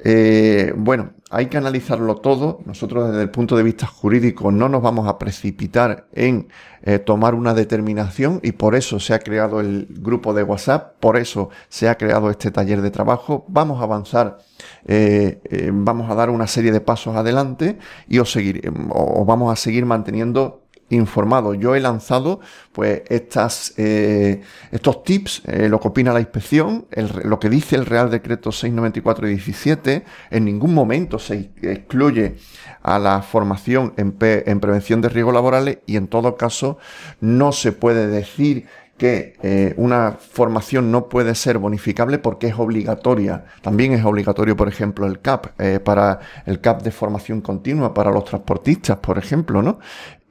Eh, 0.04 0.72
bueno, 0.76 1.10
hay 1.30 1.46
que 1.46 1.56
analizarlo 1.56 2.16
todo. 2.16 2.60
Nosotros 2.66 3.08
desde 3.08 3.22
el 3.22 3.30
punto 3.30 3.56
de 3.56 3.62
vista 3.62 3.86
jurídico 3.86 4.50
no 4.50 4.68
nos 4.68 4.82
vamos 4.82 5.08
a 5.08 5.16
precipitar 5.16 6.06
en 6.12 6.48
eh, 6.82 6.98
tomar 6.98 7.34
una 7.34 7.54
determinación 7.54 8.40
y 8.42 8.52
por 8.52 8.74
eso 8.74 8.98
se 8.98 9.14
ha 9.14 9.20
creado 9.20 9.60
el 9.60 9.86
grupo 9.88 10.34
de 10.34 10.42
WhatsApp, 10.42 10.94
por 10.98 11.16
eso 11.16 11.50
se 11.68 11.88
ha 11.88 11.96
creado 11.96 12.30
este 12.30 12.50
taller 12.50 12.82
de 12.82 12.90
trabajo. 12.90 13.44
Vamos 13.48 13.80
a 13.80 13.84
avanzar, 13.84 14.38
eh, 14.86 15.70
vamos 15.72 16.10
a 16.10 16.14
dar 16.14 16.30
una 16.30 16.48
serie 16.48 16.72
de 16.72 16.80
pasos 16.80 17.14
adelante 17.14 17.78
y 18.08 18.18
os, 18.18 18.32
seguir, 18.32 18.72
os 18.90 19.24
vamos 19.24 19.52
a 19.52 19.56
seguir 19.56 19.86
manteniendo 19.86 20.64
informado. 20.90 21.54
Yo 21.54 21.74
he 21.74 21.80
lanzado 21.80 22.40
pues 22.72 23.02
estas, 23.08 23.74
eh, 23.76 24.42
estos 24.70 25.02
tips, 25.04 25.42
eh, 25.46 25.68
lo 25.68 25.80
que 25.80 25.88
opina 25.88 26.12
la 26.12 26.20
inspección, 26.20 26.86
lo 27.24 27.38
que 27.38 27.48
dice 27.48 27.76
el 27.76 27.86
Real 27.86 28.10
Decreto 28.10 28.52
694 28.52 29.28
17, 29.28 30.04
en 30.30 30.44
ningún 30.44 30.74
momento 30.74 31.18
se 31.18 31.50
excluye 31.62 32.36
a 32.82 32.98
la 32.98 33.22
formación 33.22 33.94
en, 33.96 34.16
en 34.20 34.60
prevención 34.60 35.00
de 35.00 35.08
riesgos 35.08 35.34
laborales 35.34 35.78
y 35.86 35.96
en 35.96 36.08
todo 36.08 36.36
caso 36.36 36.78
no 37.20 37.52
se 37.52 37.72
puede 37.72 38.06
decir 38.06 38.66
que 38.96 39.34
eh, 39.42 39.72
una 39.78 40.12
formación 40.12 40.92
no 40.92 41.08
puede 41.08 41.34
ser 41.34 41.56
bonificable 41.56 42.18
porque 42.18 42.48
es 42.48 42.58
obligatoria. 42.58 43.46
También 43.62 43.94
es 43.94 44.04
obligatorio, 44.04 44.56
por 44.58 44.68
ejemplo, 44.68 45.06
el 45.06 45.20
CAP, 45.20 45.46
para 45.84 46.20
el 46.44 46.60
CAP 46.60 46.82
de 46.82 46.90
formación 46.90 47.40
continua 47.40 47.94
para 47.94 48.10
los 48.10 48.26
transportistas, 48.26 48.98
por 48.98 49.16
ejemplo, 49.16 49.62
¿no? 49.62 49.78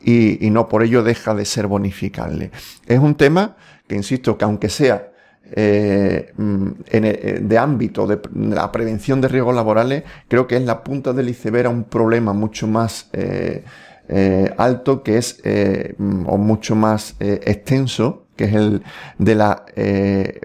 Y, 0.01 0.46
y, 0.46 0.50
no 0.50 0.70
por 0.70 0.84
ello 0.84 1.03
deja 1.03 1.36
de 1.36 1.46
ser 1.46 1.68
bonificable. 1.68 2.51
Es 2.88 3.00
un 3.00 3.15
tema 3.15 3.58
que, 3.88 3.96
insisto, 3.96 4.38
que 4.38 4.46
aunque 4.46 4.70
sea 4.70 5.12
eh, 5.51 6.32
mm, 6.38 6.68
en 6.88 7.48
de 7.48 7.58
ámbito 7.58 8.08
de 8.08 8.20
la 8.34 8.72
prevención 8.72 9.20
de 9.20 9.27
riesgos 9.27 9.56
laborales, 9.56 10.03
creo 10.27 10.48
que 10.48 10.56
es 10.56 10.63
la 10.63 10.84
punta 10.84 11.12
del 11.12 11.29
iceberg 11.29 11.68
a 11.68 11.70
un 11.70 11.84
problema 11.84 12.34
mucho 12.34 12.68
más 12.68 13.10
alto, 14.58 15.03
que 15.03 15.18
es, 15.18 15.41
mm, 15.98 16.27
o 16.27 16.38
mucho 16.38 16.75
más 16.75 17.15
extenso, 17.20 18.27
que 18.39 18.46
es 18.46 18.53
el 18.53 18.84
de 19.17 19.36
la 19.36 19.65
eh, 19.75 20.39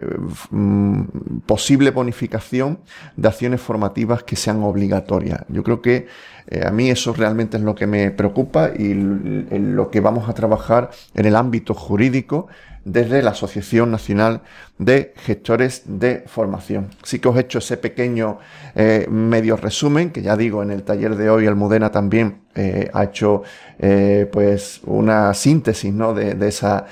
mm, 0.50 1.02
posible 1.46 1.92
bonificación 1.92 2.80
de 3.16 3.28
acciones 3.28 3.60
formativas 3.60 4.24
que 4.24 4.34
sean 4.34 4.64
obligatorias. 4.64 5.42
Yo 5.48 5.62
creo 5.62 5.80
que 5.80 6.08
eh, 6.48 6.64
a 6.66 6.72
mí 6.72 6.90
eso 6.90 7.12
realmente 7.12 7.56
es 7.56 7.62
lo 7.62 7.76
que 7.76 7.86
me 7.86 8.10
preocupa 8.10 8.70
y 8.76 8.94
lo 8.94 9.92
que 9.92 10.00
vamos 10.00 10.28
a 10.28 10.32
trabajar 10.32 10.90
en 11.14 11.26
el 11.26 11.36
ámbito 11.36 11.72
jurídico 11.72 12.48
desde 12.84 13.22
la 13.22 13.30
Asociación 13.30 13.90
Nacional 13.90 14.42
de 14.78 15.14
Gestores 15.16 15.82
de 15.86 16.24
Formación. 16.26 16.90
Sí 17.04 17.20
que 17.20 17.28
os 17.28 17.36
he 17.36 17.40
hecho 17.40 17.58
ese 17.58 17.76
pequeño 17.76 18.38
eh, 18.74 19.06
medio 19.08 19.56
resumen, 19.56 20.10
que 20.10 20.20
ya 20.20 20.36
digo, 20.36 20.62
en 20.62 20.70
el 20.70 20.82
taller 20.82 21.16
de 21.16 21.30
hoy 21.30 21.46
Almudena 21.46 21.92
también 21.92 22.42
eh, 22.56 22.88
ha 22.92 23.04
hecho 23.04 23.42
eh, 23.78 24.28
pues 24.32 24.80
una 24.84 25.34
síntesis 25.34 25.92
¿no? 25.92 26.14
de, 26.14 26.34
de 26.34 26.48
esa 26.48 26.86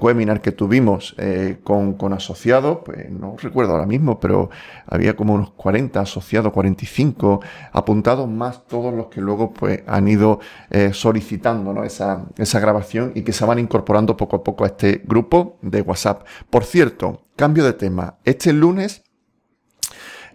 webinar 0.00 0.40
que 0.40 0.50
tuvimos 0.50 1.14
con, 1.62 1.94
con, 1.94 2.12
asociados, 2.12 2.78
pues 2.84 3.08
no 3.08 3.36
recuerdo 3.40 3.72
ahora 3.72 3.86
mismo, 3.86 4.18
pero 4.18 4.50
había 4.86 5.14
como 5.14 5.34
unos 5.34 5.52
40 5.52 6.00
asociados, 6.00 6.52
45 6.52 7.40
apuntados, 7.72 8.28
más 8.28 8.66
todos 8.66 8.92
los 8.92 9.06
que 9.06 9.20
luego 9.20 9.52
pues 9.52 9.82
han 9.86 10.08
ido 10.08 10.40
solicitando 10.92 11.72
¿no? 11.72 11.84
esa, 11.84 12.24
esa 12.36 12.58
grabación 12.58 13.12
y 13.14 13.22
que 13.22 13.32
se 13.32 13.44
van 13.44 13.60
incorporando 13.60 14.16
poco 14.16 14.36
a 14.36 14.42
poco 14.42 14.45
a 14.58 14.66
este 14.66 15.02
grupo 15.04 15.58
de 15.62 15.80
WhatsApp. 15.80 16.26
Por 16.50 16.64
cierto, 16.64 17.26
cambio 17.36 17.64
de 17.64 17.72
tema. 17.72 18.18
Este 18.24 18.52
lunes 18.52 19.02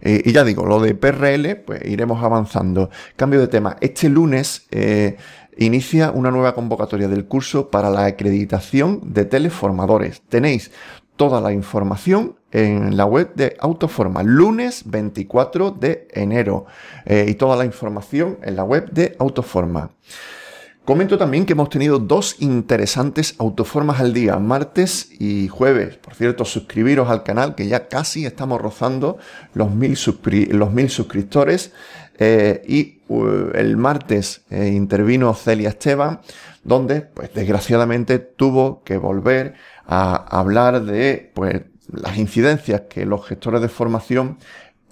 eh, 0.02 0.20
y 0.24 0.32
ya 0.32 0.44
digo, 0.44 0.66
lo 0.66 0.80
de 0.80 0.94
PRL, 0.94 1.56
pues 1.64 1.84
iremos 1.84 2.22
avanzando. 2.22 2.90
Cambio 3.16 3.40
de 3.40 3.46
tema. 3.46 3.76
Este 3.80 4.08
lunes 4.08 4.66
eh, 4.72 5.16
inicia 5.56 6.10
una 6.10 6.30
nueva 6.30 6.54
convocatoria 6.54 7.08
del 7.08 7.26
curso 7.26 7.70
para 7.70 7.88
la 7.88 8.06
acreditación 8.06 9.00
de 9.04 9.24
teleformadores. 9.24 10.22
Tenéis 10.28 10.72
toda 11.16 11.40
la 11.40 11.52
información 11.52 12.36
en 12.50 12.96
la 12.96 13.04
web 13.06 13.32
de 13.34 13.56
Autoforma, 13.60 14.22
lunes 14.24 14.82
24 14.86 15.70
de 15.70 16.08
enero. 16.10 16.66
Eh, 17.06 17.26
y 17.28 17.34
toda 17.34 17.56
la 17.56 17.64
información 17.64 18.38
en 18.42 18.56
la 18.56 18.64
web 18.64 18.90
de 18.90 19.14
Autoforma. 19.20 19.92
Comento 20.84 21.16
también 21.16 21.46
que 21.46 21.52
hemos 21.52 21.70
tenido 21.70 22.00
dos 22.00 22.42
interesantes 22.42 23.36
autoformas 23.38 24.00
al 24.00 24.12
día, 24.12 24.40
martes 24.40 25.12
y 25.20 25.46
jueves. 25.46 25.96
Por 25.96 26.16
cierto, 26.16 26.44
suscribiros 26.44 27.08
al 27.08 27.22
canal 27.22 27.54
que 27.54 27.68
ya 27.68 27.86
casi 27.86 28.26
estamos 28.26 28.60
rozando 28.60 29.16
los 29.54 29.70
mil, 29.70 29.96
suscriptores. 29.96 31.72
Eh, 32.18 32.62
y 32.66 33.00
uh, 33.08 33.50
el 33.54 33.76
martes 33.76 34.42
eh, 34.50 34.72
intervino 34.74 35.34
Celia 35.34 35.68
Esteban, 35.68 36.20
donde, 36.64 37.02
pues 37.02 37.32
desgraciadamente, 37.32 38.18
tuvo 38.18 38.82
que 38.82 38.96
volver 38.96 39.54
a 39.86 40.16
hablar 40.16 40.84
de 40.84 41.30
pues, 41.32 41.62
las 41.92 42.18
incidencias 42.18 42.82
que 42.90 43.06
los 43.06 43.24
gestores 43.24 43.62
de 43.62 43.68
formación 43.68 44.38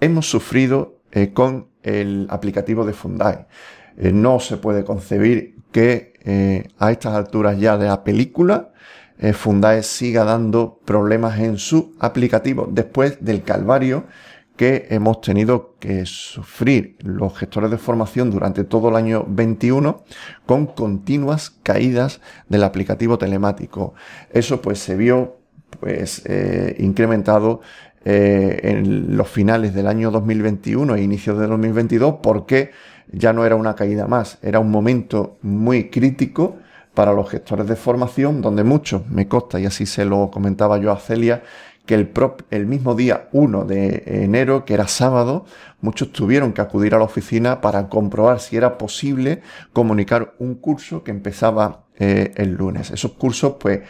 hemos 0.01 0.31
sufrido 0.31 1.01
eh, 1.11 1.33
con 1.33 1.67
el 1.83 2.29
aplicativo 2.31 2.85
de 2.85 2.93
Fundae. 2.93 3.47
No 4.01 4.41
se 4.41 4.57
puede 4.57 4.85
concebir 4.85 5.61
que 5.73 6.11
eh, 6.23 6.69
a 6.79 6.91
estas 6.91 7.15
alturas 7.15 7.59
ya 7.59 7.79
de 7.79 7.87
la 7.87 8.05
película, 8.05 8.73
eh, 9.19 9.33
Fundae 9.33 9.83
siga 9.83 10.25
dando 10.25 10.81
problemas 10.85 11.39
en 11.41 11.59
su 11.59 11.95
aplicativo 11.99 12.69
después 12.71 13.19
del 13.25 13.43
calvario 13.43 14.05
que 14.57 14.89
hemos 14.91 15.23
tenido 15.23 15.77
que 15.79 16.05
sufrir 16.05 16.97
los 17.01 17.39
gestores 17.39 17.71
de 17.71 17.79
formación 17.79 18.31
durante 18.31 18.65
todo 18.65 18.91
el 18.91 18.97
año 18.97 19.25
21 19.27 20.05
con 20.45 20.67
continuas 20.67 21.51
caídas 21.63 22.21
del 22.49 22.65
aplicativo 22.65 23.17
telemático. 23.17 23.95
Eso 24.31 24.61
pues 24.61 24.79
se 24.79 24.97
vio 24.97 25.39
pues 25.79 26.23
eh, 26.27 26.77
incrementado 26.79 27.61
en 28.03 29.15
los 29.15 29.29
finales 29.29 29.75
del 29.75 29.87
año 29.87 30.11
2021 30.11 30.95
e 30.95 31.03
inicios 31.03 31.39
de 31.39 31.47
2022 31.47 32.17
porque 32.23 32.71
ya 33.13 33.33
no 33.33 33.45
era 33.45 33.57
una 33.57 33.75
caída 33.75 34.07
más, 34.07 34.39
era 34.43 34.61
un 34.61 34.71
momento 34.71 35.39
muy 35.43 35.91
crítico 35.91 36.57
para 36.95 37.13
los 37.13 37.31
gestores 37.31 37.67
de 37.67 37.77
formación, 37.77 38.43
donde 38.43 38.65
muchos, 38.65 39.09
me 39.09 39.29
consta, 39.29 39.61
y 39.61 39.67
así 39.67 39.87
se 39.87 40.05
lo 40.05 40.31
comentaba 40.31 40.79
yo 40.79 40.93
a 40.93 40.99
Celia, 40.99 41.43
que 41.87 41.95
el, 41.95 42.11
el 42.51 42.67
mismo 42.67 42.95
día 42.95 43.29
1 43.33 43.65
de 43.65 44.03
enero, 44.07 44.65
que 44.65 44.75
era 44.75 44.87
sábado, 44.87 45.45
muchos 45.81 46.13
tuvieron 46.13 46.53
que 46.53 46.61
acudir 46.61 46.95
a 46.95 46.99
la 46.99 47.05
oficina 47.05 47.61
para 47.61 47.89
comprobar 47.89 48.41
si 48.41 48.57
era 48.57 48.79
posible 48.79 49.43
comunicar 49.73 50.35
un 50.39 50.55
curso 50.55 51.03
que 51.03 51.11
empezaba 51.11 51.85
eh, 52.03 52.33
el 52.37 52.55
lunes. 52.55 52.91
Esos 52.91 53.13
cursos, 53.13 53.57
pues, 53.61 53.81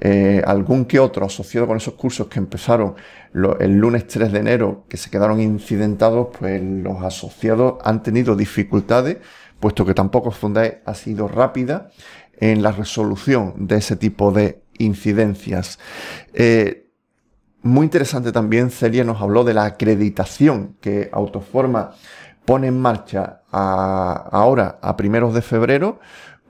eh, 0.00 0.42
algún 0.44 0.86
que 0.86 0.98
otro 0.98 1.24
asociado 1.24 1.68
con 1.68 1.76
esos 1.76 1.94
cursos 1.94 2.26
que 2.26 2.40
empezaron 2.40 2.96
el 3.60 3.78
lunes 3.78 4.08
3 4.08 4.32
de 4.32 4.40
enero, 4.40 4.86
que 4.88 4.96
se 4.96 5.08
quedaron 5.08 5.40
incidentados, 5.40 6.36
pues 6.36 6.60
los 6.60 7.00
asociados 7.04 7.74
han 7.84 8.02
tenido 8.02 8.34
dificultades, 8.34 9.18
puesto 9.60 9.86
que 9.86 9.94
tampoco 9.94 10.32
Fundae 10.32 10.82
ha 10.84 10.94
sido 10.94 11.28
rápida 11.28 11.90
en 12.40 12.60
la 12.60 12.72
resolución 12.72 13.54
de 13.68 13.76
ese 13.76 13.94
tipo 13.94 14.32
de 14.32 14.64
incidencias. 14.78 15.78
Eh, 16.34 16.90
muy 17.62 17.84
interesante 17.84 18.32
también, 18.32 18.72
Celia 18.72 19.04
nos 19.04 19.22
habló 19.22 19.44
de 19.44 19.54
la 19.54 19.64
acreditación 19.64 20.76
que 20.80 21.08
Autoforma 21.12 21.92
pone 22.44 22.66
en 22.66 22.80
marcha 22.80 23.42
ahora 23.52 24.80
a 24.82 24.96
primeros 24.96 25.34
de 25.34 25.42
febrero 25.42 26.00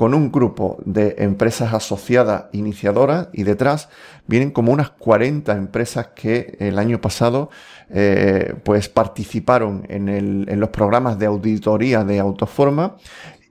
con 0.00 0.14
un 0.14 0.32
grupo 0.32 0.78
de 0.86 1.16
empresas 1.18 1.74
asociadas 1.74 2.46
iniciadoras 2.52 3.28
y 3.34 3.42
detrás 3.42 3.90
vienen 4.26 4.50
como 4.50 4.72
unas 4.72 4.88
40 4.88 5.54
empresas 5.54 6.12
que 6.14 6.56
el 6.58 6.78
año 6.78 7.02
pasado 7.02 7.50
eh, 7.90 8.54
pues 8.64 8.88
participaron 8.88 9.84
en, 9.90 10.08
en 10.08 10.58
los 10.58 10.70
programas 10.70 11.18
de 11.18 11.26
auditoría 11.26 12.02
de 12.02 12.18
Autoforma 12.18 12.96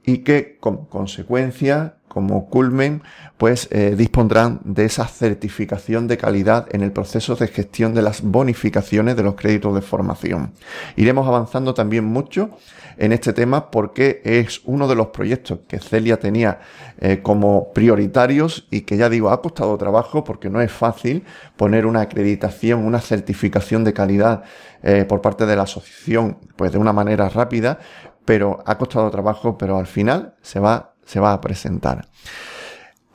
y 0.03 0.23
que 0.23 0.57
como 0.59 0.89
consecuencia 0.89 1.98
como 2.10 2.50
culmen, 2.50 3.02
pues 3.38 3.69
eh, 3.72 3.95
dispondrán 3.98 4.60
de 4.65 4.84
esa 4.84 5.08
certificación 5.08 6.08
de 6.08 6.17
calidad 6.17 6.67
en 6.72 6.82
el 6.82 6.91
proceso 6.91 7.36
de 7.36 7.48
gestión 7.48 7.93
de 7.93 8.02
las 8.02 8.22
bonificaciones 8.22 9.15
de 9.15 9.24
los 9.24 9.36
créditos 9.36 9.74
de 9.74 9.82
formación. 9.82 10.52
Iremos 10.98 11.26
avanzando 11.26 11.74
también 11.74 12.04
mucho 12.04 12.50
en 12.98 13.13
este 13.13 13.32
tema 13.32 13.72
porque 13.72 14.22
es 14.26 14.62
uno 14.65 14.88
de 14.88 14.95
los 14.95 15.08
proyectos 15.08 15.60
que 15.67 15.80
Celia 15.80 16.19
tenía 16.19 16.60
eh, 17.00 17.22
como 17.22 17.72
prioritarios 17.72 18.67
y 18.69 18.82
que 18.82 18.98
ya 18.98 19.10
digo, 19.10 19.30
ha 19.30 19.41
costado 19.41 19.78
trabajo 19.78 20.26
porque 20.26 20.50
no 20.50 20.60
es 20.60 20.72
fácil 20.72 21.24
poner 21.56 21.86
una 21.86 22.02
acreditación, 22.02 22.86
una 22.86 23.00
certificación 23.00 23.86
de 23.86 23.93
calidad 23.93 24.43
eh, 24.84 25.06
por 25.06 25.22
parte 25.22 25.45
de 25.45 25.56
la 25.56 25.63
asociación, 25.63 26.38
pues 26.58 26.72
de 26.74 26.78
una 26.78 26.91
manera 26.91 27.30
rápida, 27.30 27.80
pero 28.26 28.60
ha 28.65 28.78
costado 28.78 29.10
trabajo, 29.10 29.58
pero 29.58 29.78
al 29.78 29.88
final 29.88 30.36
se 30.41 30.60
va 30.60 30.93
se 31.10 31.19
va 31.19 31.34
a 31.34 31.41
presentar. 31.41 32.08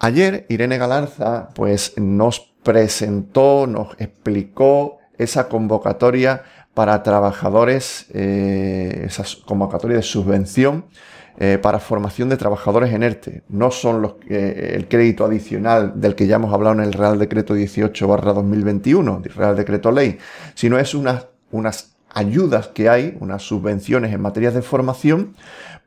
Ayer 0.01 0.47
Irene 0.49 0.79
Galarza 0.79 1.51
pues 1.55 1.95
nos 1.97 2.41
presentó, 2.65 3.69
nos 3.69 3.95
explicó 3.99 4.99
esa 5.17 5.49
convocatoria 5.49 6.43
para 6.75 7.05
trabajadores, 7.05 8.07
eh, 8.13 9.05
esa 9.07 9.23
convocatoria 9.47 9.99
de 9.99 10.03
subvención 10.03 10.87
eh, 11.39 11.59
para 11.63 11.79
formación 11.79 12.29
de 12.29 12.37
trabajadores 12.37 12.93
en 12.93 13.05
ERTE. 13.05 13.45
No 13.49 13.71
son 13.71 14.03
los, 14.03 14.15
el 14.29 14.89
crédito 14.89 15.25
adicional 15.25 15.93
del 16.01 16.17
que 16.17 16.27
ya 16.27 16.37
hemos 16.37 16.53
hablado 16.53 16.75
en 16.75 16.81
el 16.81 16.93
Real 16.93 17.17
Decreto 17.17 17.55
18 17.55 18.09
barra 18.09 18.33
2021, 18.33 19.23
Real 19.37 19.55
Decreto 19.55 19.93
Ley, 19.93 20.19
sino 20.55 20.81
es 20.81 20.95
unas, 20.95 21.29
unas 21.53 21.95
ayudas 22.11 22.69
que 22.69 22.89
hay, 22.89 23.17
unas 23.21 23.43
subvenciones 23.43 24.13
en 24.13 24.21
materia 24.21 24.51
de 24.51 24.63
formación 24.63 25.35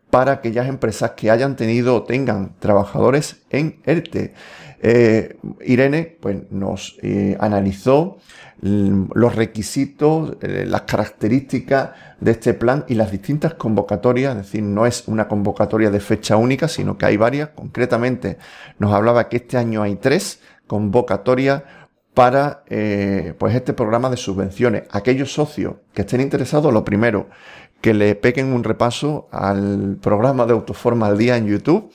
para 0.10 0.34
aquellas 0.34 0.67
empresas 0.67 1.12
que 1.12 1.30
hayan 1.30 1.56
tenido 1.56 1.96
o 1.96 2.04
tengan 2.04 2.54
trabajadores 2.60 3.41
en 3.50 3.82
ERTE. 3.86 4.34
Eh, 4.80 5.38
Irene 5.65 6.17
pues, 6.20 6.52
nos 6.52 6.98
eh, 7.02 7.36
analizó 7.39 8.17
los 8.60 9.36
requisitos, 9.36 10.38
eh, 10.41 10.65
las 10.67 10.82
características 10.82 11.91
de 12.20 12.32
este 12.32 12.56
plan 12.56 12.86
y 12.88 12.96
las 12.96 13.12
distintas 13.12 13.54
convocatorias, 13.54 14.36
es 14.36 14.43
decir, 14.43 14.63
no 14.63 14.88
es 14.88 15.08
una 15.08 15.28
convocatoria 15.28 15.91
de 15.91 16.00
fecha 16.00 16.38
única, 16.38 16.67
sino 16.67 16.98
que 16.98 17.06
hay 17.06 17.17
varias. 17.17 17.50
Concretamente, 17.50 18.38
nos 18.80 18.93
hablaba 18.93 19.30
que 19.30 19.38
este 19.38 19.58
año 19.58 19.84
hay 19.84 19.96
tres 19.96 20.39
convocatoria 20.65 21.63
para 22.15 22.63
pues 23.38 23.54
este 23.54 23.74
programa 23.74 24.10
de 24.10 24.17
subvenciones. 24.17 24.84
Aquellos 24.89 25.32
socios 25.32 25.76
que 25.93 26.02
estén 26.02 26.20
interesados, 26.20 26.74
lo 26.74 26.84
primero, 26.84 27.30
que 27.81 27.93
le 27.93 28.15
peguen 28.15 28.53
un 28.53 28.63
repaso 28.63 29.27
al 29.31 29.97
programa 30.01 30.45
de 30.45 30.53
Autoforma 30.53 31.07
al 31.07 31.17
Día 31.17 31.37
en 31.37 31.47
YouTube 31.47 31.91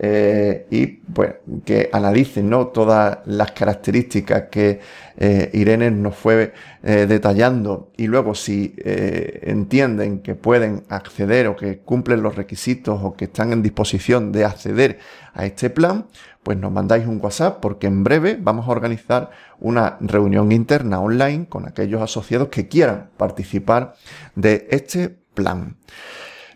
eh, 0.00 0.66
y 0.70 0.86
pues 0.86 1.34
que 1.64 1.90
analicen 1.92 2.48
¿no? 2.48 2.68
todas 2.68 3.18
las 3.26 3.50
características 3.50 4.44
que 4.50 4.80
eh, 5.16 5.50
Irene 5.52 5.90
nos 5.90 6.14
fue 6.14 6.54
eh, 6.82 7.06
detallando 7.08 7.90
y 7.96 8.06
luego 8.06 8.34
si 8.34 8.74
entienden 8.84 10.20
que 10.20 10.34
pueden 10.34 10.84
acceder 10.88 11.48
o 11.48 11.56
que 11.56 11.78
cumplen 11.80 12.22
los 12.22 12.36
requisitos 12.36 13.00
o 13.02 13.14
que 13.14 13.24
están 13.26 13.52
en 13.52 13.62
disposición 13.62 14.30
de 14.30 14.44
acceder 14.44 14.98
a 15.34 15.44
este 15.44 15.68
plan, 15.68 16.06
pues 16.42 16.56
nos 16.56 16.72
mandáis 16.72 17.06
un 17.06 17.20
WhatsApp 17.22 17.58
porque 17.60 17.88
en 17.88 18.04
breve 18.04 18.38
vamos 18.40 18.68
a 18.68 18.70
organizar 18.70 19.30
una 19.60 19.98
reunión 20.00 20.52
interna 20.52 21.00
online 21.00 21.46
con 21.48 21.66
aquellos 21.66 22.00
asociados 22.00 22.48
que 22.48 22.68
quieran 22.68 23.10
participar 23.16 23.94
de 24.34 24.66
este 24.70 25.17
plan. 25.38 25.76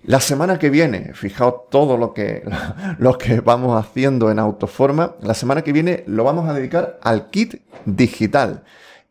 La 0.04 0.18
semana 0.18 0.58
que 0.58 0.68
viene, 0.68 1.12
fijaos 1.14 1.70
todo 1.70 1.96
lo 1.96 2.12
que, 2.12 2.42
lo 2.98 3.16
que 3.18 3.40
vamos 3.40 3.78
haciendo 3.78 4.32
en 4.32 4.40
Autoforma, 4.40 5.14
la 5.22 5.34
semana 5.34 5.62
que 5.62 5.72
viene 5.72 6.02
lo 6.08 6.24
vamos 6.24 6.48
a 6.48 6.54
dedicar 6.54 6.98
al 7.02 7.30
kit 7.30 7.62
digital. 7.86 8.64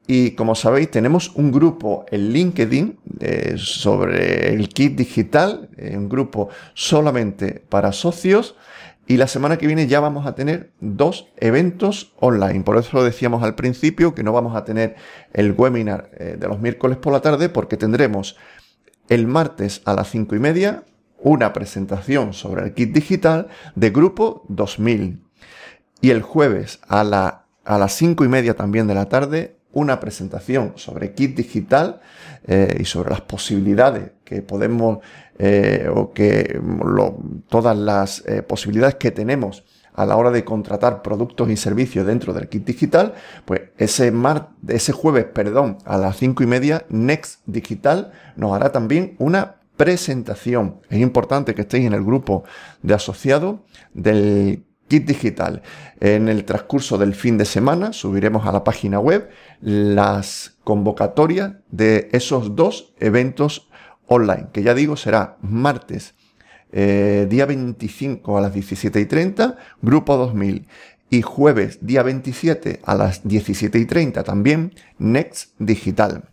Y 0.06 0.32
como 0.32 0.54
sabéis, 0.56 0.92
tenemos 0.92 1.32
un 1.36 1.54
grupo 1.54 2.06
en 2.12 2.34
LinkedIn 2.34 3.00
eh, 3.22 3.54
sobre 3.56 4.54
el 4.54 4.68
kit 4.68 4.98
digital, 4.98 5.70
eh, 5.78 5.96
un 5.96 6.10
grupo 6.10 6.50
solamente 6.74 7.64
para 7.70 7.94
socios. 7.94 8.58
Y 9.08 9.16
la 9.16 9.28
semana 9.28 9.58
que 9.58 9.68
viene 9.68 9.88
ya 9.88 10.02
vamos 10.02 10.28
a 10.28 10.36
tener 10.36 10.72
dos 10.82 11.28
eventos 11.38 12.14
online. 12.20 12.64
Por 12.64 12.78
eso 12.78 12.98
lo 12.98 13.04
decíamos 13.06 13.44
al 13.44 13.56
principio 13.56 14.14
que 14.14 14.24
no 14.24 14.34
vamos 14.34 14.58
a 14.58 14.66
tener 14.66 14.96
el 15.32 15.54
webinar 15.58 16.10
eh, 16.18 16.36
de 16.38 16.48
los 16.50 16.60
miércoles 16.60 16.98
por 16.98 17.14
la 17.14 17.22
tarde 17.22 17.48
porque 17.48 17.78
tendremos 17.78 18.36
el 19.12 19.28
martes 19.28 19.82
a 19.84 19.94
las 19.94 20.10
5 20.10 20.36
y 20.38 20.40
media 20.40 20.86
una 21.20 21.52
presentación 21.52 22.32
sobre 22.34 22.64
el 22.64 22.74
kit 22.74 22.94
digital 22.94 23.50
de 23.76 23.90
Grupo 23.90 24.46
2000. 24.48 25.22
Y 26.00 26.12
el 26.12 26.22
jueves 26.22 26.80
a, 26.88 27.04
la, 27.04 27.46
a 27.66 27.78
las 27.78 27.94
5 27.94 28.24
y 28.24 28.30
media 28.30 28.56
también 28.56 28.88
de 28.88 28.96
la 28.96 29.10
tarde 29.10 29.58
una 29.74 30.00
presentación 30.00 30.74
sobre 30.78 31.14
kit 31.14 31.36
digital 31.36 32.00
eh, 32.48 32.78
y 32.80 32.86
sobre 32.86 33.10
las 33.10 33.22
posibilidades 33.22 34.12
que 34.24 34.42
podemos 34.42 35.00
eh, 35.38 35.90
o 35.94 36.14
que 36.14 36.60
todas 37.50 37.78
las 37.78 38.26
eh, 38.26 38.42
posibilidades 38.44 38.96
que 38.96 39.12
tenemos 39.12 39.66
a 39.94 40.06
la 40.06 40.16
hora 40.16 40.32
de 40.32 40.44
contratar 40.44 41.02
productos 41.02 41.50
y 41.50 41.58
servicios 41.58 42.06
dentro 42.06 42.34
del 42.34 42.50
kit 42.50 42.66
digital, 42.66 43.14
pues 43.46 43.62
ese, 43.78 44.12
mar, 44.12 44.50
ese 44.68 44.92
jueves, 44.92 45.26
perdón, 45.26 45.78
a 45.86 45.98
las 45.98 46.18
cinco 46.18 46.44
y 46.44 46.48
media, 46.48 46.86
Next 46.90 47.42
Digital 47.46 48.12
nos 48.36 48.54
hará 48.54 48.72
también 48.72 49.16
una 49.20 49.56
presentación. 49.78 50.82
Es 50.90 51.00
importante 51.00 51.56
que 51.56 51.62
estéis 51.62 51.88
en 51.88 51.94
el 51.94 52.04
grupo 52.04 52.44
de 52.82 52.94
asociados 52.94 53.62
del 53.94 54.66
kit 54.88 55.08
digital. 55.08 55.62
En 56.00 56.28
el 56.28 56.46
transcurso 56.46 56.98
del 56.98 57.16
fin 57.16 57.38
de 57.38 57.46
semana 57.46 57.94
subiremos 57.94 58.46
a 58.46 58.52
la 58.52 58.64
página 58.64 59.00
web 59.00 59.30
las 59.62 60.58
convocatorias 60.64 61.54
de 61.72 62.10
esos 62.12 62.56
dos 62.56 62.94
eventos 63.00 63.70
online, 64.08 64.50
que 64.52 64.64
ya 64.64 64.74
digo 64.74 64.98
será 64.98 65.38
martes 65.42 66.14
eh, 66.72 67.28
día 67.30 67.46
25 67.46 68.38
a 68.38 68.42
las 68.42 68.54
17 68.54 69.00
y 69.00 69.06
30, 69.06 69.58
Grupo 69.82 70.18
2000. 70.18 70.68
Y 71.10 71.22
jueves, 71.22 71.80
día 71.82 72.04
27 72.04 72.80
a 72.86 72.96
las 72.96 73.28
17 73.28 73.78
y 73.78 73.86
30 73.86 74.24
también, 74.24 74.74
Next 74.98 75.54
Digital. 75.60 76.30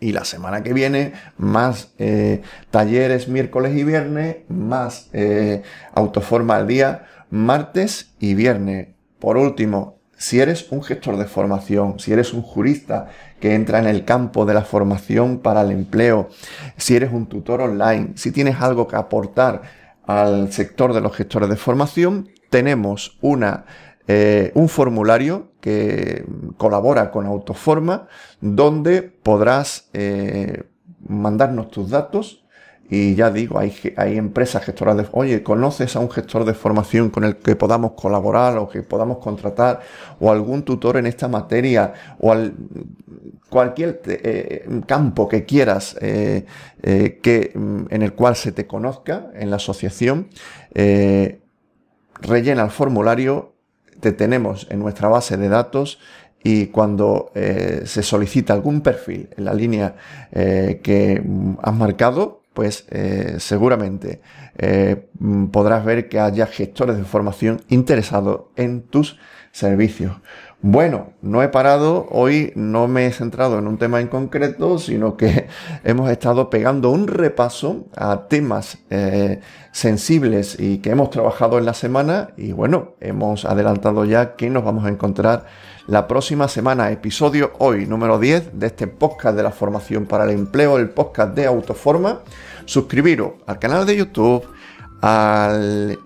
Y 0.00 0.12
la 0.12 0.24
semana 0.24 0.62
que 0.62 0.72
viene, 0.72 1.12
más 1.36 1.92
eh, 1.98 2.42
talleres 2.70 3.28
miércoles 3.28 3.76
y 3.76 3.84
viernes, 3.84 4.36
más 4.48 5.08
eh, 5.12 5.62
autoforma 5.94 6.56
al 6.56 6.66
día, 6.66 7.06
martes 7.30 8.14
y 8.18 8.34
viernes. 8.34 8.88
Por 9.18 9.36
último, 9.36 9.95
si 10.16 10.40
eres 10.40 10.70
un 10.70 10.82
gestor 10.82 11.16
de 11.16 11.26
formación, 11.26 11.98
si 11.98 12.12
eres 12.12 12.32
un 12.32 12.42
jurista 12.42 13.08
que 13.40 13.54
entra 13.54 13.78
en 13.78 13.86
el 13.86 14.04
campo 14.04 14.46
de 14.46 14.54
la 14.54 14.62
formación 14.62 15.38
para 15.38 15.62
el 15.62 15.70
empleo, 15.70 16.28
si 16.76 16.96
eres 16.96 17.12
un 17.12 17.26
tutor 17.26 17.60
online, 17.60 18.12
si 18.14 18.32
tienes 18.32 18.60
algo 18.60 18.88
que 18.88 18.96
aportar 18.96 19.62
al 20.06 20.52
sector 20.52 20.94
de 20.94 21.00
los 21.00 21.14
gestores 21.14 21.48
de 21.48 21.56
formación, 21.56 22.28
tenemos 22.48 23.18
una, 23.20 23.66
eh, 24.06 24.52
un 24.54 24.68
formulario 24.68 25.52
que 25.60 26.24
colabora 26.56 27.10
con 27.10 27.26
Autoforma, 27.26 28.08
donde 28.40 29.02
podrás 29.02 29.88
eh, 29.92 30.62
mandarnos 31.06 31.70
tus 31.70 31.90
datos 31.90 32.45
y 32.88 33.14
ya 33.14 33.30
digo, 33.30 33.58
hay, 33.58 33.74
hay 33.96 34.16
empresas 34.16 34.64
gestoras 34.64 34.96
de, 34.96 35.06
oye, 35.12 35.42
¿conoces 35.42 35.96
a 35.96 36.00
un 36.00 36.10
gestor 36.10 36.44
de 36.44 36.54
formación 36.54 37.10
con 37.10 37.24
el 37.24 37.36
que 37.36 37.56
podamos 37.56 37.92
colaborar 37.92 38.56
o 38.58 38.68
que 38.68 38.82
podamos 38.82 39.18
contratar 39.18 39.80
o 40.20 40.30
algún 40.30 40.62
tutor 40.62 40.96
en 40.96 41.06
esta 41.06 41.26
materia 41.26 41.92
o 42.20 42.30
al, 42.30 42.54
cualquier 43.48 44.02
eh, 44.06 44.68
campo 44.86 45.28
que 45.28 45.44
quieras 45.44 45.96
eh, 46.00 46.44
eh, 46.82 47.20
que, 47.22 47.52
mm, 47.54 47.86
en 47.90 48.02
el 48.02 48.12
cual 48.12 48.36
se 48.36 48.52
te 48.52 48.66
conozca 48.66 49.30
en 49.34 49.50
la 49.50 49.56
asociación? 49.56 50.28
rellena 52.18 52.62
el 52.62 52.70
formulario, 52.70 53.54
te 54.00 54.12
tenemos 54.12 54.66
en 54.70 54.78
nuestra 54.78 55.08
base 55.08 55.36
de 55.36 55.48
datos 55.48 55.98
y 56.42 56.66
cuando 56.66 57.30
se 57.34 58.02
solicita 58.02 58.52
algún 58.52 58.80
perfil 58.80 59.28
en 59.36 59.44
la 59.44 59.54
línea 59.54 59.96
que 60.32 61.22
mm, 61.24 61.54
has 61.62 61.74
marcado, 61.74 62.42
pues 62.56 62.86
eh, 62.90 63.36
seguramente 63.38 64.22
eh, 64.56 65.08
podrás 65.52 65.84
ver 65.84 66.08
que 66.08 66.18
haya 66.18 66.46
gestores 66.46 66.96
de 66.96 67.04
formación 67.04 67.60
interesados 67.68 68.46
en 68.56 68.80
tus 68.80 69.18
servicios. 69.52 70.16
Bueno, 70.62 71.12
no 71.20 71.42
he 71.42 71.48
parado, 71.48 72.06
hoy 72.10 72.52
no 72.56 72.88
me 72.88 73.04
he 73.04 73.12
centrado 73.12 73.58
en 73.58 73.66
un 73.66 73.76
tema 73.76 74.00
en 74.00 74.08
concreto, 74.08 74.78
sino 74.78 75.18
que 75.18 75.48
hemos 75.84 76.10
estado 76.10 76.48
pegando 76.48 76.90
un 76.90 77.08
repaso 77.08 77.88
a 77.94 78.26
temas 78.26 78.78
eh, 78.88 79.40
sensibles 79.70 80.58
y 80.58 80.78
que 80.78 80.90
hemos 80.90 81.10
trabajado 81.10 81.58
en 81.58 81.66
la 81.66 81.74
semana 81.74 82.30
y 82.38 82.52
bueno, 82.52 82.94
hemos 83.00 83.44
adelantado 83.44 84.06
ya 84.06 84.34
que 84.34 84.48
nos 84.48 84.64
vamos 84.64 84.86
a 84.86 84.88
encontrar 84.88 85.44
la 85.88 86.08
próxima 86.08 86.48
semana, 86.48 86.90
episodio 86.90 87.52
hoy 87.58 87.86
número 87.86 88.18
10 88.18 88.58
de 88.58 88.66
este 88.66 88.88
podcast 88.88 89.36
de 89.36 89.44
la 89.44 89.52
formación 89.52 90.06
para 90.06 90.24
el 90.24 90.30
empleo, 90.30 90.78
el 90.78 90.90
podcast 90.90 91.34
de 91.34 91.46
Autoforma. 91.46 92.22
Suscribiros 92.64 93.34
al 93.46 93.60
canal 93.60 93.86
de 93.86 93.96
YouTube, 93.96 94.44
al, 95.00 95.96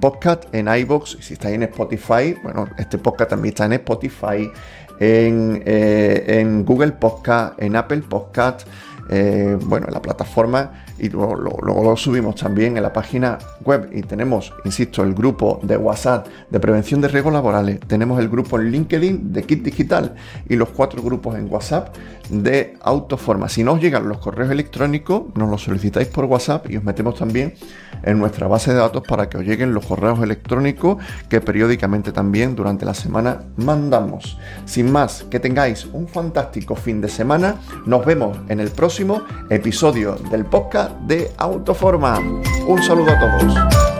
podcast 0.00 0.54
en 0.54 0.68
iBox, 0.68 1.16
si 1.20 1.32
estáis 1.32 1.54
en 1.54 1.62
Spotify, 1.62 2.36
bueno, 2.42 2.68
este 2.76 2.98
podcast 2.98 3.30
también 3.30 3.54
está 3.54 3.64
en 3.64 3.72
Spotify, 3.74 4.50
en, 5.00 5.62
eh, 5.64 6.62
Google 6.66 6.92
Podcast, 6.92 7.54
en 7.62 7.74
Apple 7.74 8.02
Podcast, 8.02 8.66
eh, 9.08 9.56
bueno, 9.62 9.86
en 9.88 9.94
la 9.94 10.02
plataforma 10.02 10.84
y 10.98 11.08
luego, 11.08 11.36
lo 11.36 11.96
subimos 11.96 12.36
también 12.36 12.76
en 12.76 12.82
la 12.82 12.92
página 12.92 13.38
web 13.64 13.90
y 13.92 14.02
tenemos, 14.02 14.52
insisto, 14.64 15.02
el 15.02 15.14
grupo 15.14 15.60
de 15.62 15.76
WhatsApp 15.76 16.26
de 16.50 16.60
prevención 16.60 17.00
de 17.00 17.08
riesgos 17.08 17.32
laborales, 17.32 17.80
tenemos 17.80 18.18
el 18.20 18.28
grupo 18.28 18.58
en 18.58 18.70
LinkedIn 18.70 19.32
de 19.32 19.42
Kit 19.42 19.62
Digital 19.62 20.14
y 20.48 20.56
los 20.56 20.70
cuatro 20.70 21.02
grupos 21.02 21.36
en 21.36 21.50
WhatsApp 21.50 21.94
de 22.30 22.76
Autoforma. 22.80 23.48
Si 23.48 23.64
no 23.64 23.72
os 23.72 23.80
llegan 23.80 24.08
los 24.08 24.18
correos 24.18 24.50
electrónicos, 24.50 25.34
nos 25.34 25.48
los 25.48 25.62
solicitáis 25.62 26.08
por 26.08 26.26
WhatsApp 26.26 26.70
y 26.70 26.76
os 26.76 26.84
metemos 26.84 27.14
también 27.16 27.54
en 28.02 28.18
nuestra 28.18 28.46
base 28.46 28.72
de 28.72 28.78
datos 28.78 29.02
para 29.06 29.28
que 29.28 29.38
os 29.38 29.44
lleguen 29.44 29.74
los 29.74 29.86
correos 29.86 30.20
electrónicos 30.22 31.02
que 31.28 31.40
periódicamente 31.40 32.12
también 32.12 32.54
durante 32.54 32.84
la 32.84 32.94
semana 32.94 33.42
mandamos. 33.56 34.38
Sin 34.66 34.92
más, 34.92 35.24
que 35.30 35.40
tengáis 35.40 35.86
un 35.86 36.06
fantástico 36.08 36.74
fin 36.74 37.00
de 37.00 37.08
semana. 37.08 37.56
Nos 37.86 38.04
vemos 38.04 38.38
en 38.48 38.60
el 38.60 38.70
próximo 38.70 39.22
episodio 39.50 40.16
del 40.30 40.44
podcast 40.44 40.87
de 41.00 41.32
Autoforma. 41.36 42.18
Un 42.66 42.82
saludo 42.82 43.10
a 43.10 43.18
todos. 43.18 43.97